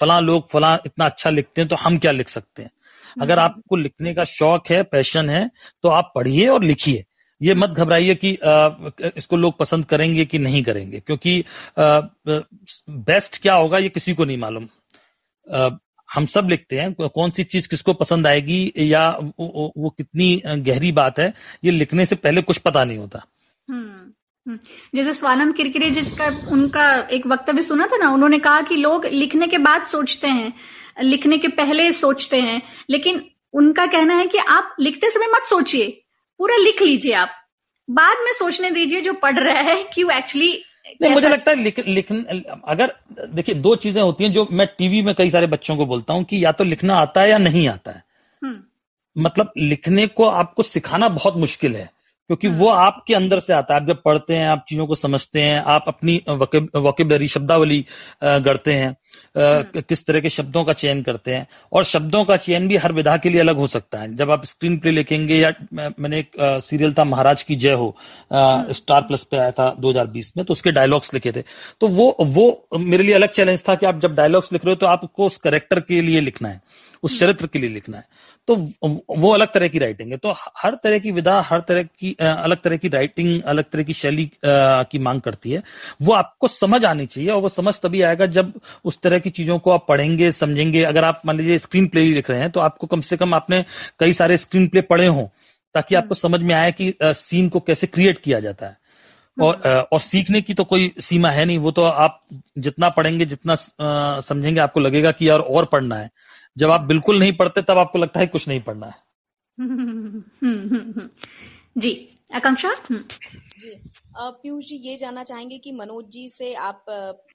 फला 0.00 0.18
लोग 0.20 0.48
फला 0.50 0.74
इतना 0.86 1.04
अच्छा 1.04 1.30
लिखते 1.30 1.60
हैं 1.60 1.68
तो 1.68 1.76
हम 1.76 1.98
क्या 1.98 2.12
लिख 2.12 2.28
सकते 2.28 2.62
हैं 2.62 2.70
अगर 3.20 3.38
हम्म। 3.38 3.44
आपको 3.44 3.76
लिखने 3.76 4.14
का 4.14 4.24
शौक 4.24 4.70
है 4.70 4.82
पैशन 4.86 5.30
है 5.30 5.48
तो 5.82 5.88
आप 5.90 6.12
पढ़िए 6.14 6.46
और 6.48 6.64
लिखिए 6.64 7.04
ये 7.42 7.54
मत 7.54 7.70
घबराइए 7.70 8.14
कि 8.14 8.38
इसको 9.16 9.36
लोग 9.36 9.58
पसंद 9.58 9.84
करेंगे 9.84 10.24
कि 10.24 10.38
नहीं 10.38 10.62
करेंगे 10.62 11.00
क्योंकि 11.00 11.44
बेस्ट 12.90 13.42
क्या 13.42 13.54
होगा 13.54 13.78
ये 13.78 13.88
किसी 13.88 14.14
को 14.14 14.24
नहीं 14.24 14.38
मालूम। 14.38 14.68
हम 16.14 16.26
सब 16.26 16.48
लिखते 16.48 16.80
हैं 16.80 16.92
कौन 16.92 17.30
सी 17.30 17.44
चीज़ 17.44 17.68
किसको 17.68 17.92
पसंद 17.92 18.26
आएगी 18.26 18.72
या 18.78 19.10
वो, 19.10 19.72
वो 19.76 19.90
कितनी 19.90 20.42
गहरी 20.46 20.92
बात 20.92 21.18
है 21.18 21.34
ये 21.64 21.70
लिखने 21.70 22.06
से 22.06 22.16
पहले 22.16 22.42
कुछ 22.42 22.58
पता 22.58 22.84
नहीं 22.84 22.98
होता। 22.98 23.24
हम्म, 23.70 24.12
हम्म। 24.46 24.58
जैसे 24.94 25.14
स्वानंद 25.14 25.54
किरकिरे 25.54 25.90
जिसका 25.90 26.48
उनका 26.48 27.08
एक 27.10 27.26
वक्तव्य 27.26 27.62
सुना 27.62 27.86
था 27.86 27.96
ना 27.96 28.10
उन्होंने 28.10 28.38
कहा 28.38 28.60
कि 28.60 28.76
लोग 28.76 29.06
लिखने 29.06 29.46
के 29.46 29.58
बाद 29.58 29.86
सोचते 29.86 30.28
हैं 30.28 30.52
लिखने 31.02 31.38
के 31.38 31.48
पहले 31.48 31.92
सोचते 31.92 32.36
हैं 32.36 32.62
लेकिन 32.90 33.30
उनका 33.52 33.86
कहना 33.86 34.14
है 34.14 34.26
कि 34.26 34.38
आप 34.38 34.76
लिखते 34.80 35.10
समय 35.10 35.26
मत 35.26 35.42
सोचिए। 35.50 36.02
पूरा 36.40 36.56
लिख 36.56 36.82
लीजिए 36.82 37.12
आप। 37.12 37.30
बाद 37.90 38.16
में 38.24 38.32
सोचने 38.32 38.70
दीजिए 38.70 39.00
जो 39.00 39.12
पढ़ 39.12 39.38
रहा 39.38 39.62
है 39.62 39.82
कि 39.84 40.02
वो 40.02 40.10
एक्चुअली 40.10 40.64
नहीं 41.02 41.12
मुझे 41.12 41.28
लगता 41.28 41.50
है 41.50 41.56
लिख, 41.56 41.78
लिख 41.78 42.12
अगर 42.64 42.94
देखिए 43.28 43.54
दो 43.54 43.76
चीज़ें 43.76 44.02
होती 44.02 44.24
हैं 44.24 44.32
जो 44.32 44.48
मैं 44.52 44.66
टीवी 44.66 45.02
में 45.02 45.14
कई 45.14 45.30
सारे 45.30 45.46
बच्चों 45.46 45.76
को 45.76 45.86
बोलता 45.86 46.14
हूँ 46.14 46.24
कि 46.24 46.44
या 46.44 46.52
तो 46.52 46.64
लिखना 46.64 46.96
आता 46.96 47.20
है 47.20 47.30
या 47.30 47.38
नहीं 47.38 47.68
आता 47.68 47.90
है। 47.90 48.02
हम्म। 48.42 49.22
मतलब 49.22 49.52
लिखने 49.56 50.06
को 50.06 50.24
आपको 50.24 50.62
सिखाना 50.62 51.08
बहुत 51.08 51.36
मुश्किल 51.36 51.76
है। 51.76 51.90
क्योंकि 52.30 52.48
वो 52.48 52.68
आपके 52.68 53.14
अंदर 53.14 53.40
से 53.40 53.52
आता 53.52 53.74
है 53.74 53.80
आप 53.80 53.86
जब 53.86 54.02
पढ़ते 54.02 54.34
हैं 54.34 54.48
आप 54.48 54.64
चीज़ों 54.68 54.86
को 54.86 54.94
समझते 54.94 55.42
हैं 55.42 55.62
आप 55.68 55.84
अपनी 55.88 56.14
वोकेबलरी 56.26 57.28
शब्दावली 57.28 57.84
गढ़ते 58.22 58.74
हैं 58.74 58.88
हम्म। 58.88 59.80
किस 59.80 60.06
तरह 60.06 60.20
के 60.20 60.28
शब्दों 60.28 60.62
का 60.64 60.72
चयन 60.72 61.02
करते 61.02 61.34
हैं 61.34 61.46
और 61.72 61.84
शब्दों 61.84 62.24
का 62.24 62.36
चयन 62.36 62.68
भी 62.68 62.76
हर 62.76 62.92
विधा 62.92 63.16
के 63.16 63.28
लिए 63.28 63.40
अलग 63.40 63.56
हो 63.56 63.66
सकता 63.66 63.98
है 63.98 64.14
जब 64.16 64.30
आप 64.30 64.44
स्क्रीन 64.44 64.76
प्ले 64.78 64.90
लिखेंगे 64.90 65.36
या 65.36 65.52
मैंने 65.74 66.18
एक 66.18 66.30
सीरियल 66.64 66.94
था 66.94 67.04
महाराज 67.04 67.42
की 67.42 67.56
जय 67.56 67.72
हो 67.72 67.94
स्टार 68.32 68.96
हम्म। 68.96 69.08
प्लस 69.08 69.24
पे 69.24 69.36
आया 69.36 69.50
था 69.50 69.74
2020 69.80 70.32
में 70.36 70.44
तो 70.46 70.52
उसके 70.52 70.72
डायलॉग्स 70.72 71.14
लिखे 71.14 71.32
थे 71.32 71.42
तो 71.80 71.88
वो 71.88 72.14
वो 72.20 72.46
मेरे 72.74 73.02
लिए 73.02 73.14
अलग 73.14 73.30
चैलेंज 73.32 73.64
था 73.68 73.74
कि 73.74 73.86
आप 73.86 74.00
जब 74.00 74.14
डायलॉग्स 74.14 74.52
लिख 74.52 74.64
रहे 74.64 74.72
हो 74.72 74.76
तो 74.76 74.86
आपको 74.86 75.26
उस 75.26 75.36
करेक्टर 75.38 75.80
के 75.80 76.00
लिए 76.00 76.20
लिखना 76.20 76.48
है 76.48 76.60
उस। 77.02 77.18
चरित्र 77.20 77.46
के 77.46 77.58
लिए 77.58 77.70
लिखना 77.70 77.98
है 77.98 78.04
तो 78.50 78.56
वो 79.16 79.32
अलग 79.32 79.52
तरह 79.52 79.68
की 79.68 79.78
राइटिंग 79.78 80.10
है। 80.10 80.16
तो 80.16 80.34
हर 80.56 80.74
तरह 80.74 80.98
की 80.98 81.10
विधा 81.12 81.38
हर 81.40 81.60
तरह 81.60 81.82
की 81.82 82.14
अलग 82.20 82.60
तरह 82.62 82.76
की 82.76 82.88
राइटिंग 82.88 83.42
अलग 83.44 83.64
तरह 83.64 83.82
की 83.82 83.92
शैली 83.92 84.30
की 84.44 84.98
मांग 84.98 85.20
करती 85.20 85.50
है। 85.50 85.62
वो 86.02 86.12
आपको 86.14 86.48
समझ 86.48 86.84
आनी 86.84 87.06
चाहिए 87.06 87.30
और 87.30 87.40
वो 87.42 87.48
समझ 87.48 87.74
तभी 87.80 88.02
आएगा 88.02 88.26
जब 88.28 88.52
उस 88.84 89.00
तरह 89.02 89.18
की 89.18 89.30
चीज़ों 89.30 89.58
को 89.58 89.70
आप 89.70 89.84
पढ़ेंगे 89.88 90.32
समझेंगे। 90.32 90.82
अगर 90.84 91.04
आप 91.04 91.22
मान 91.26 91.36
लीजिए 91.36 91.58
स्क्रीन 91.58 91.86
प्ले 91.86 92.04
लिख 92.04 92.30
रहे 92.30 92.40
हैं 92.40 92.50
तो 92.50 92.60
आपको 92.60 92.86
कम 92.86 93.00
से 93.02 93.16
कम 93.16 93.34
आपने 93.34 93.64
कई 94.00 94.12
सारे 94.12 94.36
स्क्रीन 94.36 94.66
प्ले 94.68 94.80
पढ़े 94.82 95.06
हों 95.06 95.26
ताकि 95.74 95.94
आपको 95.94 96.14
हम्म। 96.14 96.28
समझ 96.28 96.40
में 96.40 96.54
आए 96.54 96.72
कि 96.72 96.92
सीन 97.04 97.48
को 97.48 97.60
कैसे 97.60 97.86
क्रिएट 97.86 98.18
किया 98.18 98.40
जाता 98.40 98.66
है। 98.66 98.78
और 99.36 99.60
हम्म। 99.66 99.84
और 99.92 100.00
सीखने 100.00 100.40
की 100.40 100.54
तो 100.54 100.64
कोई 100.64 100.92
सीमा 101.00 101.30
है 101.30 101.44
नहीं। 101.44 101.58
वो 101.58 101.70
तो 101.70 101.82
आप 101.82 102.20
जितना 102.58 102.88
पढ़ेंगे 102.88 103.24
जितना 103.26 103.54
समझेंगे 104.20 104.60
आपको 104.60 104.80
लगेगा 104.80 105.12
कि 105.12 105.28
यार 105.28 105.38
और 105.40 105.64
पढ़ना 105.64 105.96
है। 105.96 106.10
जब 106.60 106.70
आप 106.70 106.80
बिल्कुल 106.80 107.18
नहीं 107.18 107.32
पढ़ते 107.36 107.62
तब 107.62 107.78
आपको 107.78 107.98
लगता 107.98 108.20
है 108.20 108.26
कुछ 108.26 108.48
नहीं 108.48 108.60
पढ़ना 108.60 108.86
है। 108.86 108.94
जी 111.78 111.90
आकांक्षा? 112.34 112.72
जी। 112.92 113.74
पीयूष 114.18 114.66
जी 114.66 114.76
ये 114.76 114.96
जानना 114.96 115.22
चाहेंगे 115.24 115.58
कि 115.58 115.72
मनोज 115.72 116.04
जी 116.10 116.28
से 116.28 116.52
आप 116.64 116.84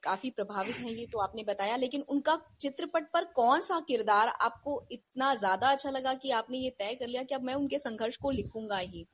काफ़ी 0.04 0.30
प्रभावित 0.30 0.76
हैं 0.76 0.92
ये 0.92 1.06
तो 1.06 1.20
आपने 1.20 1.44
बताया 1.44 1.76
लेकिन 1.76 2.04
उनका 2.10 2.38
चित्रपट 2.62 3.12
पर 3.14 3.24
कौन 3.36 3.62
सा 3.62 3.80
किरदार 3.80 4.28
आपको 4.28 4.84
इतना 4.92 5.34
ज़्यादा 5.36 5.68
अच्छा 5.68 5.90
लगा 5.90 6.14
कि 6.14 6.32
आपने 6.32 6.58
ये 6.58 6.70
तय 6.80 6.96
कर 6.96 7.08
लिया 7.08 7.24
कि 7.24 7.36
अब 7.36 7.44
मैं 7.44 7.54
उनके 7.54 7.78
संघर्ष 7.80 8.18
को 8.18 8.32
लिखूँगा 8.32 8.78
ही? 8.78 9.06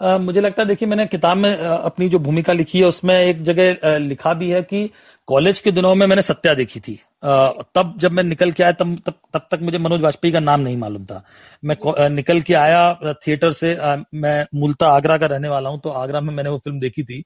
Uh, 0.00 0.18
मुझे 0.20 0.40
लगता 0.40 0.62
है 0.62 0.68
देखिए 0.68 0.88
मैंने 0.88 1.06
किताब 1.06 1.36
में 1.36 1.56
अपनी 1.56 2.08
जो 2.08 2.18
भूमिका 2.18 2.52
लिखी 2.52 2.78
है 2.78 2.84
उसमें 2.84 3.14
एक 3.14 3.42
जगह 3.42 3.98
लिखा 3.98 4.32
भी 4.34 4.50
है 4.50 4.62
कि 4.62 4.90
कॉलेज 5.28 5.60
के 5.60 5.70
दिनों 5.72 5.94
में 5.94 6.06
मैंने 6.06 6.22
सत्या 6.22 6.52
देखी 6.54 6.80
थी। 6.80 6.94
तब 7.74 7.94
जब 7.98 8.12
मैं 8.12 8.22
निकल 8.22 8.50
के 8.52 8.62
आया, 8.62 8.72
तब 8.72 8.96
तब 9.06 9.14
तब 9.34 9.46
तक 9.50 9.60
मुझे 9.62 9.78
मनोज 9.78 10.00
वाजपेयी 10.02 10.32
का 10.32 10.40
नाम 10.40 10.60
नहीं 10.60 10.76
मालूम 10.76 11.04
था। 11.04 11.22
मैं 11.64 12.08
निकल 12.10 12.40
के 12.40 12.54
आया 12.54 13.14
थिएटर 13.26 13.52
से 13.52 13.76
मैं 14.14 14.44
मूलता 14.54 14.88
आगरा 14.90 15.18
का 15.18 15.26
रहने 15.26 15.48
वाला 15.48 15.70
हूँ 15.70 15.80
तो 15.80 15.90
आगरा 15.92 16.20
में 16.20 16.32
मैंने 16.34 16.50
वो 16.50 16.58
फ़िल्म 16.58 16.80
देखी 16.80 17.02
थी। 17.04 17.22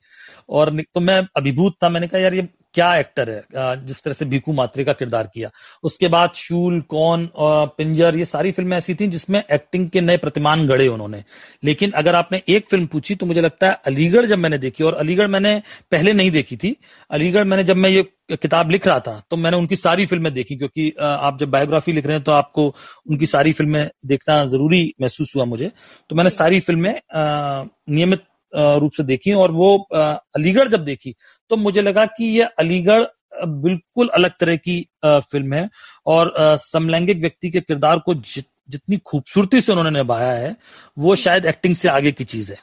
और 0.49 0.71
तो 0.85 1.01
मैं 1.01 1.21
अभिभूत 1.37 1.77
था, 1.83 1.89
मैंने 1.89 2.07
कहा, 2.09 2.21
यार, 2.21 2.35
ये 2.35 2.49
क्या 2.79 2.95
एक्टर 2.97 3.31
है? 3.31 3.43
जिस 3.79 4.03
तरह 4.03 4.15
से 4.15 4.25
भीकू 4.27 4.53
मात्रे 4.55 4.85
का 4.85 4.93
किरदार 4.95 5.31
किया। 5.35 5.51
उसके 5.85 6.09
बाद 6.09 6.31
शूल, 6.37 6.81
कौन 6.83 7.29
पिंजर, 7.37 8.17
ये 8.17 8.25
सारी 8.27 8.53
फ़िल्में 8.53 8.77
ऐसी 8.77 8.95
थी 8.95 9.07
जिसमें 9.09 9.43
एक्टिंग 9.43 9.89
के 9.91 10.01
नए 10.01 10.17
प्रतिमान 10.19 10.67
गढ़े 10.69 10.87
उन्होंने। 10.89 11.23
लेकिन 11.63 11.91
अगर 11.93 12.15
आपने 12.15 12.43
एक 12.49 12.69
फ़िल्म 12.71 12.87
पूछी 12.87 13.15
तो 13.15 13.27
मुझे 13.27 13.41
लगता 13.41 13.69
है 13.69 13.81
अलीगढ़ 13.87 14.27
जब 14.27 14.39
मैंने 14.39 14.59
देखी, 14.59 14.85
और 14.85 14.95
अलीगढ़ 14.97 15.27
मैंने 15.29 15.61
पहले 15.93 16.13
नहीं 16.13 16.31
देखी 16.31 16.57
थी, 16.57 16.75
अलीगढ़ 17.11 17.45
मैंने 17.45 17.65
जब 17.65 17.77
मैं 17.77 17.91
ये 17.91 18.03
किताब 18.33 18.71
लिख 18.71 18.87
रहा 18.87 19.01
था 19.01 19.23
तो 19.31 19.37
मैंने 19.37 19.57
उनकी 19.57 19.77
सारी 19.79 20.07
फ़िल्में 20.07 20.33
देखी, 20.35 20.57
क्योंकि 20.57 20.93
आप 21.01 21.39
जब 21.41 21.51
बायोग्राफी 21.51 21.93
लिख 21.93 22.07
रहे 22.07 22.17
हैं 22.17 22.25
तो 22.25 22.33
आपको 22.33 22.67
उनकी 23.11 23.27
सारी 23.27 23.53
फ़िल्में 23.53 23.89
देखना 24.07 24.45
ज़रूरी 24.47 24.83
महसूस 25.03 25.33
हुआ 25.37 25.45
मुझे। 25.47 25.71
तो 26.11 26.17
मैंने 26.17 26.31
सारी 26.33 26.61
फ़िल्में 26.61 26.95
नियमित 27.15 28.25
रूप 28.53 28.93
से 28.93 29.03
देखी 29.03 29.33
और 29.33 29.51
वो 29.51 29.77
अलीगढ़ 29.93 30.69
जब 30.69 30.85
देखी 30.85 31.15
तो 31.51 31.57
मुझे 31.57 31.83
लगा 31.83 32.07
कि 32.07 32.25
ये 32.25 32.45
अलीगढ़ 32.59 33.05
बिल्कुल 33.47 34.09
अलग 34.09 34.31
तरह 34.41 34.57
की 34.57 34.81
फ़िल्म 35.05 35.55
है 35.55 35.69
और 36.07 36.35
समलैंगिक 36.39 37.21
व्यक्ति 37.21 37.51
के 37.51 37.61
किरदार 37.61 37.99
को 37.99 38.15
जित, 38.15 38.47
जितनी 38.71 38.97
खूबसूरती 38.97 39.61
से 39.61 39.73
उन्होंने 39.73 39.99
निभाया 39.99 40.33
है 40.33 40.57
वो 40.99 41.15
शायद 41.17 41.47
एक्टिंग 41.47 41.75
से 41.77 41.89
आगे 41.89 42.13
की 42.13 42.25
चीज़ 42.25 42.53
है। 42.53 42.59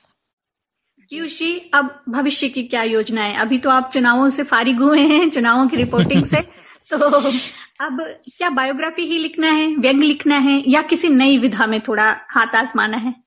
पीयूषी 1.12 1.72
अब 1.74 2.04
भविष्य 2.10 2.50
की 2.50 2.64
क्या 2.64 2.84
योजना 2.84 3.22
है? 3.22 3.38
अभी 3.38 3.58
तो 3.58 3.70
आप 3.70 3.90
चुनावों 3.94 4.30
से 4.30 4.44
फारिग 4.44 4.80
हुए 4.80 5.02
हैं 5.02 5.30
चुनावों 5.30 5.68
की 5.68 5.78
रिपोर्टिंग 5.78 6.26
से। 6.26 6.42
तो 6.90 6.98
अब 6.98 8.02
क्या 8.38 8.50
बायोग्राफी 8.50 9.06
ही 9.06 9.18
लिखना 9.18 9.52
है 9.52 9.76
व्यंग 9.76 10.04
लिखना 10.04 10.38
है 10.38 10.64
या 10.68 10.82
किसी 10.82 11.10
नई 11.10 11.38
विधा 11.38 11.66
में 11.66 11.80
थोड़ा 11.82 12.16
हाथ 12.30 12.56
आजमाना 12.56 12.98
है? 12.98 13.25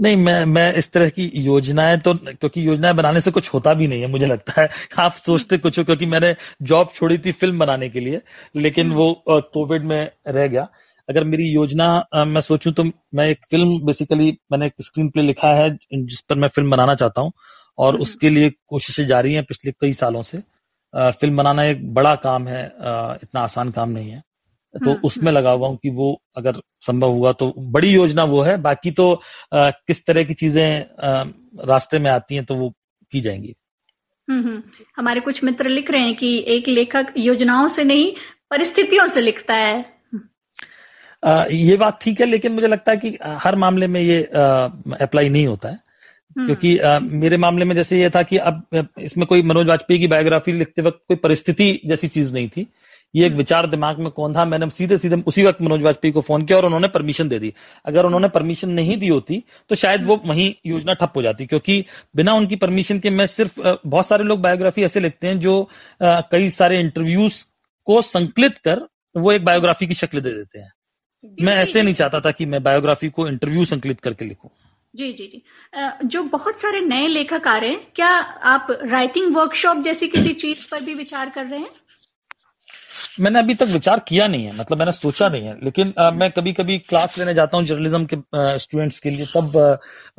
नहीं 0.00 0.16
मैं 0.16 0.44
मैं 0.46 0.72
इस 0.74 0.90
तरह 0.92 1.08
की 1.08 1.30
योजनाएँ 1.36 1.98
तो 1.98 2.14
क्योंकि 2.14 2.66
योजनाएँ 2.68 2.94
बनाने 2.94 3.20
से 3.20 3.30
कुछ 3.30 3.52
होता 3.54 3.74
भी 3.74 3.86
नहीं 3.86 4.00
है 4.00 4.06
मुझे 4.06 4.26
लगता 4.26 4.60
है 4.60 4.68
आप 4.98 5.16
सोचते 5.16 5.58
कुछ 5.58 5.78
हो 5.78 5.84
क्योंकि 5.84 6.06
मैंने 6.06 6.34
जॉब 6.62 6.92
छोड़ी 6.94 7.18
थी 7.18 7.32
फ़िल्म 7.32 7.58
बनाने 7.58 7.88
के 7.88 8.00
लिए 8.00 8.20
लेकिन 8.56 8.86
हम्म। 8.86 8.96
वो 8.96 9.24
कोविड 9.54 9.84
में 9.84 10.10
रह 10.28 10.46
गया 10.46 10.68
अगर 11.08 11.24
मेरी 11.24 11.48
योजना 11.48 11.88
मैं 12.26 12.40
सोचूं 12.40 12.72
तो 12.72 12.84
मैं 13.14 13.26
एक 13.28 13.44
फ़िल्म 13.50 13.78
बेसिकली 13.86 14.30
मैंने 14.52 14.66
एक 14.66 14.74
स्क्रीन 14.80 15.08
प्ले 15.08 15.22
लिखा 15.22 15.52
है 15.54 15.70
जिस 15.94 16.20
पर 16.20 16.34
मैं 16.34 16.48
फ़िल्म 16.48 16.70
बनाना 16.70 16.94
चाहता 16.94 17.20
हूँ 17.20 17.32
और 17.78 17.92
हम्म। 17.92 18.02
उसके 18.02 18.30
लिए 18.30 18.50
कोशिशें 18.68 19.06
जारी 19.06 19.34
हैं 19.34 19.44
पिछले 19.44 19.72
कई 19.80 19.92
सालों 19.92 20.22
से 20.22 20.42
फ़िल्म 20.94 21.36
बनाना 21.36 21.64
एक 21.64 21.92
बड़ा 21.94 22.14
काम 22.22 22.48
है 22.48 22.64
इतना 22.66 23.40
आसान 23.40 23.70
काम 23.70 23.90
नहीं 23.90 24.10
है 24.10 24.22
तो 24.74 24.90
हम्म, 24.90 25.00
उसमें 25.04 25.30
लगा 25.32 25.50
हुआ 25.50 25.68
हूँ 25.68 25.76
कि 25.76 25.90
वो 25.90 26.20
अगर 26.36 26.60
संभव 26.80 27.10
हुआ 27.10 27.32
तो 27.32 27.52
बड़ी 27.58 27.88
योजना 27.88 28.24
वो 28.24 28.42
है। 28.42 28.56
बाकी 28.62 28.90
तो 28.90 29.12
आ, 29.54 29.70
किस 29.70 30.04
तरह 30.06 30.24
की 30.24 30.34
चीज़ें 30.34 31.66
रास्ते 31.68 31.98
में 31.98 32.10
आती 32.10 32.34
हैं 32.34 32.44
तो 32.44 32.54
वो 32.54 32.72
की 33.12 33.20
जाएँगी। 33.20 33.54
हम्म 34.28 34.62
हमारे 34.96 35.20
कुछ 35.20 35.42
मित्र 35.44 35.68
लिख 35.68 35.90
रहे 35.90 36.02
हैं 36.02 36.14
कि 36.16 36.36
एक 36.48 36.68
लेखक 36.68 37.12
योजनाओं 37.18 37.68
से 37.68 37.84
नहीं 37.84 38.12
परिस्थितियों 38.50 39.06
से 39.06 39.20
लिखता 39.20 39.54
है। 39.54 39.84
आ, 41.22 41.44
ये 41.44 41.76
बात 41.76 41.98
ठीक 42.02 42.20
है 42.20 42.26
लेकिन 42.26 42.52
मुझे 42.52 42.66
लगता 42.66 42.92
है 42.92 42.96
कि 42.96 43.16
हर 43.22 43.56
मामले 43.56 43.86
में 43.86 44.00
ये 44.00 44.22
अप्लाई 44.22 45.28
नहीं 45.28 45.46
होता 45.46 45.68
है। 45.68 45.74
हम्म। 45.74 46.46
क्योंकि 46.46 46.76
आ, 46.78 46.98
मेरे 46.98 47.36
मामले 47.36 47.64
में 47.64 47.74
जैसे 47.74 48.00
ये 48.00 48.10
था 48.10 48.22
कि 48.22 48.36
अब 48.36 48.86
इसमें 49.00 49.26
कोई 49.26 49.42
मनोज 49.42 49.68
वाजपेयी 49.68 50.00
की 50.00 50.06
बायोग्राफी 50.06 50.52
लिखते 50.52 50.82
वक्त 50.82 51.00
कोई 51.08 51.16
परिस्थिति 51.16 51.80
जैसी 51.86 52.08
चीज़ 52.08 52.32
नहीं 52.34 52.48
थी। 52.48 52.66
ये 53.14 53.26
एक। 53.26 53.32
विचार 53.32 53.66
दिमाग 53.66 53.98
में 53.98 54.10
कौन 54.10 54.34
था? 54.34 54.44
मैंने 54.44 54.68
सीधे 54.70 54.98
सीधे 54.98 55.16
उसी 55.26 55.42
वक्त 55.44 55.62
मनोज 55.62 55.82
वाजपेयी 55.82 56.12
को 56.12 56.20
फ़ोन 56.20 56.44
किया 56.44 56.58
और 56.58 56.64
उन्होंने 56.64 56.88
परमिशन 56.88 57.28
दे 57.28 57.38
दी। 57.38 57.52
अगर 57.84 58.06
उन्होंने 58.06 58.28
परमिशन 58.28 58.70
नहीं 58.70 58.96
दी 58.96 59.08
होती 59.08 59.42
तो 59.70 59.74
शायद 59.74 60.04
वो 60.06 60.20
वहीं 60.26 60.52
योजना 60.66 60.94
ठप 60.94 61.12
हो 61.16 61.22
जाती 61.22 61.46
क्योंकि 61.46 61.84
बिना 62.16 62.34
उनकी 62.34 62.56
परमिशन 62.56 62.98
के 62.98 63.10
मैं 63.10 63.26
सिर्फ़ 63.26 63.60
बहुत 63.86 64.06
सारे 64.06 64.24
लोग 64.24 64.40
बायोग्राफी 64.40 64.82
ऐसे 64.82 65.00
लिखते 65.00 65.26
हैं 65.26 65.38
जो 65.40 65.68
कई 66.02 66.50
सारे 66.50 66.80
इंटरव्यूज़ 66.80 67.44
को 67.86 68.00
संकलित 68.02 68.58
कर 68.58 68.86
वो 69.14 69.32
एक 69.32 69.44
बायोग्राफी 69.44 69.86
की 69.86 69.94
शक्ल 69.94 70.20
दे 70.20 70.30
देते 70.30 70.58
हैं। 70.58 70.72
मैं 71.24 71.54
ऐसे 71.56 71.82
नहीं 71.82 71.94
चाहता 71.94 72.20
था 72.20 72.30
कि 72.30 72.46
मैं 72.46 72.62
बायोग्राफी 72.62 73.08
को 73.08 73.28
इंटरव्यू 73.28 73.64
संकलित 73.64 74.00
करके 74.00 74.24
लिखूं। 74.24 74.48
जी 74.94 75.12
जी 75.12 75.26
जी। 75.26 75.42
जो 76.04 76.22
बहुत 76.22 76.60
सारे 76.60 76.80
नए 76.80 77.06
लेखक 77.08 77.46
आ 77.46 77.56
रहे 77.58 77.70
हैं 77.70 77.86
क्या 77.94 78.08
आप 78.46 78.66
राइटिंग 78.82 79.34
वर्कशॉप 79.36 79.78
जैसी 79.78 80.08
किसी 80.08 80.32
चीज़ 80.34 80.66
पर 80.70 80.82
भी 80.82 80.94
विचार 80.94 81.30
कर 81.30 81.46
रहे 81.46 81.60
हैं? 81.60 81.70
मैंने 83.20 83.38
अभी 83.38 83.54
तक 83.54 83.66
विचार 83.68 84.00
किया 84.08 84.26
नहीं 84.26 84.44
है 84.44 84.58
मतलब 84.58 84.78
मैंने 84.78 84.92
सोचा 84.92 85.28
नहीं 85.28 85.46
है। 85.46 85.56
लेकिन 85.64 85.92
आ, 85.98 86.10
मैं 86.10 86.30
कभी 86.30 86.52
कभी 86.52 86.78
क्लास 86.80 87.18
लेने 87.18 87.34
जाता 87.34 87.56
हूँ 87.56 87.66
जर्नलिज्म 87.66 88.06
के 88.12 88.16
स्टूडेंट्स 88.58 88.98
के 89.00 89.10
लिए 89.10 89.26
तब 89.34 89.56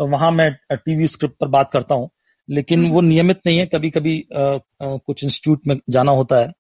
वहाँ 0.02 0.32
मैं 0.32 0.52
टीवी 0.74 1.08
स्क्रिप्ट 1.08 1.36
पर 1.40 1.48
बात 1.50 1.72
करता 1.74 1.96
हूँ। 1.96 2.10
लेकिन 2.50 2.90
वो 2.92 3.02
नियमित 3.02 3.40
नहीं 3.46 3.58
है 3.58 3.66
कभी 3.66 3.90
कभी 3.90 4.20
आ, 4.36 4.58
कुछ 4.82 5.24
इंस्टीट्यूट 5.24 5.68
में 5.68 5.80
जाना 5.90 6.12
होता 6.12 6.40
है 6.40 6.52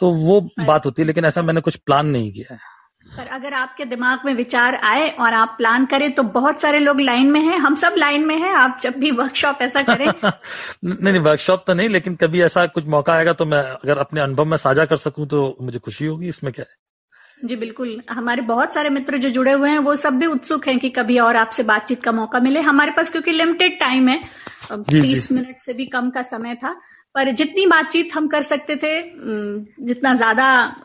तो 0.00 0.10
वो 0.14 0.40
बात 0.60 0.86
होती 0.86 1.02
है 1.02 1.06
लेकिन 1.06 1.24
ऐसा 1.24 1.42
मैंने 1.42 1.60
कुछ 1.60 1.76
प्लान 1.76 2.06
नहीं 2.06 2.32
किया 2.32 2.54
है। 2.54 2.74
पर 3.06 3.26
अगर 3.26 3.54
आपके 3.54 3.84
दिमाग 3.84 4.20
में 4.24 4.32
विचार 4.34 4.74
आए 4.84 5.08
और 5.20 5.34
आप 5.34 5.54
प्लान 5.58 5.84
करें 5.86 6.10
तो 6.12 6.22
बहुत 6.22 6.60
सारे 6.60 6.78
लोग 6.78 7.00
लाइन 7.00 7.30
में 7.32 7.40
हैं। 7.40 7.58
हम 7.58 7.74
सब 7.74 7.94
लाइन 7.98 8.26
में 8.26 8.36
हैं। 8.36 8.52
आप 8.54 8.78
जब 8.82 8.96
भी 8.96 9.10
वर्कशॉप 9.10 9.58
ऐसा 9.62 9.82
करें। 9.90 10.06
नहीं 10.06 11.12
नहीं 11.12 11.22
वर्कशॉप 11.22 11.64
तो 11.66 11.74
नहीं 11.74 11.88
लेकिन 11.88 12.16
कभी 12.16 12.42
ऐसा 12.42 12.66
कुछ 12.66 12.86
मौका 12.86 13.14
आएगा 13.14 13.32
तो 13.32 13.44
मैं 13.44 13.62
अगर 13.62 13.98
अपने 13.98 14.20
अनुभव 14.20 14.44
में 14.44 14.56
साझा 14.56 14.84
कर 14.84 14.96
सकूँ 14.96 15.26
तो 15.26 15.56
मुझे 15.62 15.78
खुशी 15.78 16.06
होगी। 16.06 16.28
इसमें 16.28 16.52
क्या 16.52 16.64
है? 16.70 16.74
जी 17.44 17.56
बिल्कुल। 17.56 18.00
हमारे 18.10 18.42
बहुत 18.42 18.74
सारे 18.74 18.90
मित्र 18.90 19.18
जो 19.18 19.30
जुड़े 19.30 19.52
हुए 19.52 19.70
हैं 19.70 19.78
वो 19.78 19.94
सब 19.96 20.14
भी 20.14 20.26
उत्सुक 20.26 20.68
हैं 20.68 20.78
कि 20.78 20.88
कभी 20.90 21.18
और 21.18 21.36
आपसे 21.36 21.62
बातचीत 21.62 22.02
का 22.02 22.12
मौका 22.12 22.40
मिले। 22.40 22.60
हमारे 22.60 22.90
पास 22.90 23.10
क्योंकि 23.10 23.32
लिमिटेड 23.32 23.78
टाइम 23.80 24.08
है 24.08 24.20
तीस 24.72 25.32
मिनट 25.32 25.56
से 25.58 25.72
भी 25.72 25.86
कम 25.86 26.10
का 26.10 26.22
समय 26.22 26.54
था। 26.54 26.74
पर 27.16 27.30
जितनी 27.32 27.66
बातचीत 27.66 28.10
हम 28.14 28.26
कर 28.28 28.42
सकते 28.44 28.74
थे 28.76 28.90
जितना 29.86 30.12
ज़्यादा 30.14 30.44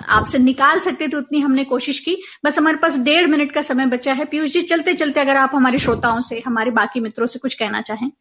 आपसे 0.09 0.37
निकाल 0.39 0.79
सकते 0.81 1.07
थे 1.07 1.17
उतनी 1.17 1.39
हमने 1.39 1.63
कोशिश 1.65 1.99
की। 1.99 2.15
बस 2.45 2.57
हमारे 2.57 2.77
पास 2.77 2.97
डेढ़ 3.01 3.27
मिनट 3.27 3.51
का 3.53 3.61
समय 3.63 3.85
बचा 3.87 4.13
है। 4.13 4.25
पीयूष 4.27 4.53
जी 4.53 4.61
चलते 4.63 4.93
चलते 4.95 5.21
अगर 5.21 5.37
आप 5.37 5.51
हमारे 5.55 5.79
श्रोताओं 5.79 6.21
से 6.23 6.41
हमारे 6.45 6.71
बाकी 6.73 6.99
मित्रों 6.99 7.27
से 7.27 7.39
कुछ 7.39 7.53
कहना 7.55 7.81
चाहें। 7.81 8.11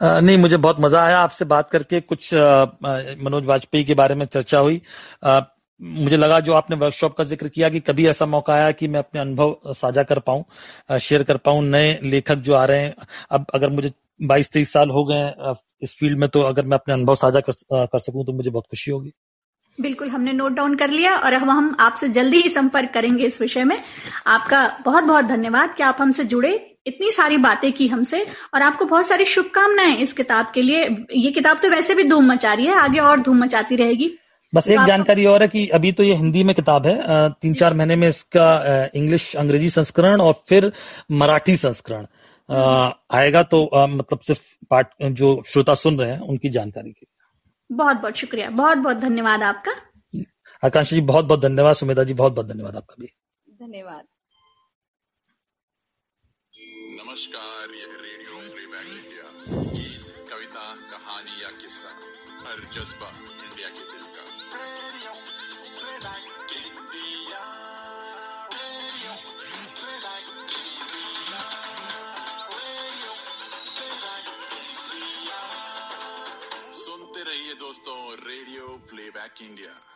आ, 0.00 0.20
नहीं 0.20 0.38
मुझे 0.38 0.56
बहुत 0.58 0.80
मज़ा 0.80 1.02
आया 1.02 1.18
आपसे 1.18 1.44
बात 1.46 1.70
करके। 1.70 2.00
कुछ 2.02 2.32
मनोज 2.34 3.46
वाजपेयी 3.46 3.84
के 3.84 3.94
बारे 3.94 4.14
में 4.14 4.26
चर्चा 4.28 4.58
हुई। 4.60 4.80
आ, 5.24 5.40
मुझे 5.80 6.16
लगा 6.16 6.40
जो 6.40 6.52
आपने 6.54 6.76
वर्कशॉप 6.76 7.16
का 7.16 7.24
ज़िक्र 7.26 7.48
किया 7.50 7.68
कि 7.68 7.80
कभी 7.82 8.06
ऐसा 8.08 8.26
मौका 8.28 8.54
आया 8.54 8.70
कि 8.72 8.88
मैं 8.88 8.98
अपने 8.98 9.20
अनुभव 9.20 9.72
साझा 9.74 10.02
कर 10.04 10.18
पाऊँ 10.20 10.98
शेयर 11.00 11.22
कर 11.22 11.36
पाऊँ 11.38 11.62
नए 11.64 11.98
लेखक 12.04 12.36
जो 12.40 12.54
आ 12.54 12.64
रहे 12.64 12.80
हैं। 12.80 12.94
अब 13.30 13.46
अगर 13.54 13.70
मुझे 13.70 13.92
बाईस 14.22 14.50
तेईस 14.52 14.72
साल 14.72 14.90
हो 14.90 15.04
गए 15.04 15.30
इस 15.82 15.96
फ़ील्ड 15.98 16.18
में 16.18 16.28
तो 16.28 16.40
अगर 16.42 16.64
मैं 16.64 16.74
अपने 16.74 16.94
अनुभव 16.94 17.14
साझा 17.16 17.40
कर, 17.40 17.52
कर 17.86 17.98
सकूँ 17.98 18.24
तो 18.26 18.32
मुझे 18.32 18.50
बहुत 18.50 18.64
खुशी 18.66 18.90
होगी। 18.90 19.12
बिल्कुल 19.78 20.08
हमने 20.08 20.32
नोट 20.32 20.52
डाउन 20.52 20.74
कर 20.76 20.90
लिया 20.90 21.14
और 21.16 21.32
अब 21.32 21.48
हम 21.50 21.74
आपसे 21.80 22.08
जल्दी 22.10 22.40
ही 22.42 22.48
संपर्क 22.50 22.90
करेंगे 22.94 23.24
इस 23.24 23.40
विषय 23.40 23.64
में। 23.64 23.76
आपका 24.26 24.66
बहुत 24.84 25.04
बहुत 25.04 25.24
धन्यवाद 25.24 25.74
कि 25.76 25.82
आप 25.82 25.96
हमसे 26.00 26.24
जुड़े 26.26 26.54
इतनी 26.86 27.10
सारी 27.10 27.36
बातें 27.38 27.72
की 27.72 27.88
हमसे 27.88 28.24
और 28.54 28.62
आपको 28.62 28.84
बहुत 28.84 29.06
सारी 29.08 29.24
शुभकामनाएँ 29.26 29.96
इस 29.96 30.12
किताब 30.12 30.50
के 30.54 30.62
लिए। 30.62 30.84
ये 31.16 31.30
किताब 31.32 31.58
तो 31.62 31.68
वैसे 31.70 31.94
भी 31.94 32.04
धूम 32.04 32.32
मचा 32.32 32.52
रही 32.54 32.66
है 32.66 32.78
आगे 32.78 33.00
और 33.00 33.20
धूम 33.20 33.42
मचाती 33.44 33.76
रहेगी। 33.76 34.10
बस 34.52 34.68
एक 34.68 34.80
जानकारी 34.80 35.24
और 35.26 35.42
है 35.42 35.48
कि 35.48 35.66
अभी 35.68 35.92
तो 35.92 36.02
ये 36.02 36.14
हिंदी 36.14 36.42
में 36.44 36.54
किताब 36.54 36.86
है 36.86 37.28
तीन 37.32 37.54
चार 37.54 37.74
महीने 37.74 37.96
में 37.96 38.08
इसका 38.08 38.90
इंग्लिश 38.94 39.34
अंग्रेज़ी 39.36 39.70
संस्करण 39.70 40.20
और 40.20 40.42
फिर 40.48 40.72
मराठी 41.12 41.56
संस्करण। 41.58 42.06
आएगा 43.12 43.42
तो 43.44 43.58
मतलब 43.74 44.20
सिर्फ़ 44.20 44.42
पाठ 44.70 44.92
जो 45.02 45.42
श्रोता 45.46 45.74
सुन 45.74 45.98
रहे 45.98 46.10
हैं 46.10 46.20
उनकी 46.20 46.48
जानकारी 46.48 46.92
के 46.92 47.00
लिए। 47.02 47.76
बहुत 47.76 47.96
बहुत 47.96 48.14
शुक्रिया। 48.14 48.50
बहुत 48.50 48.78
बहुत 48.78 48.96
धन्यवाद 48.96 49.42
आपका। 49.42 49.72
आकांक्षा 50.62 50.96
जी 50.96 51.00
बहुत 51.00 51.24
बहुत 51.24 51.40
धन्यवाद। 51.40 51.74
सुमेधा 51.74 52.04
जी 52.04 52.14
बहुत 52.14 52.32
बहुत 52.32 52.46
धन्यवाद 52.46 52.76
आपका 52.76 52.94
भी। 53.00 53.06
धन्यवाद। 53.50 54.04
नमस्कार 57.02 57.74
यह 57.74 57.96
रेडियो 58.00 58.38
प्लेबैक 58.54 58.86
इंडिया 58.86 59.62
गीत 59.72 60.30
कविता 60.30 60.74
कहानी 60.90 61.42
या 61.42 61.50
किस्सा 61.50 61.88
हर 62.46 62.60
जज्बा। 62.74 63.15
Playback 79.26 79.42
India 79.42 79.95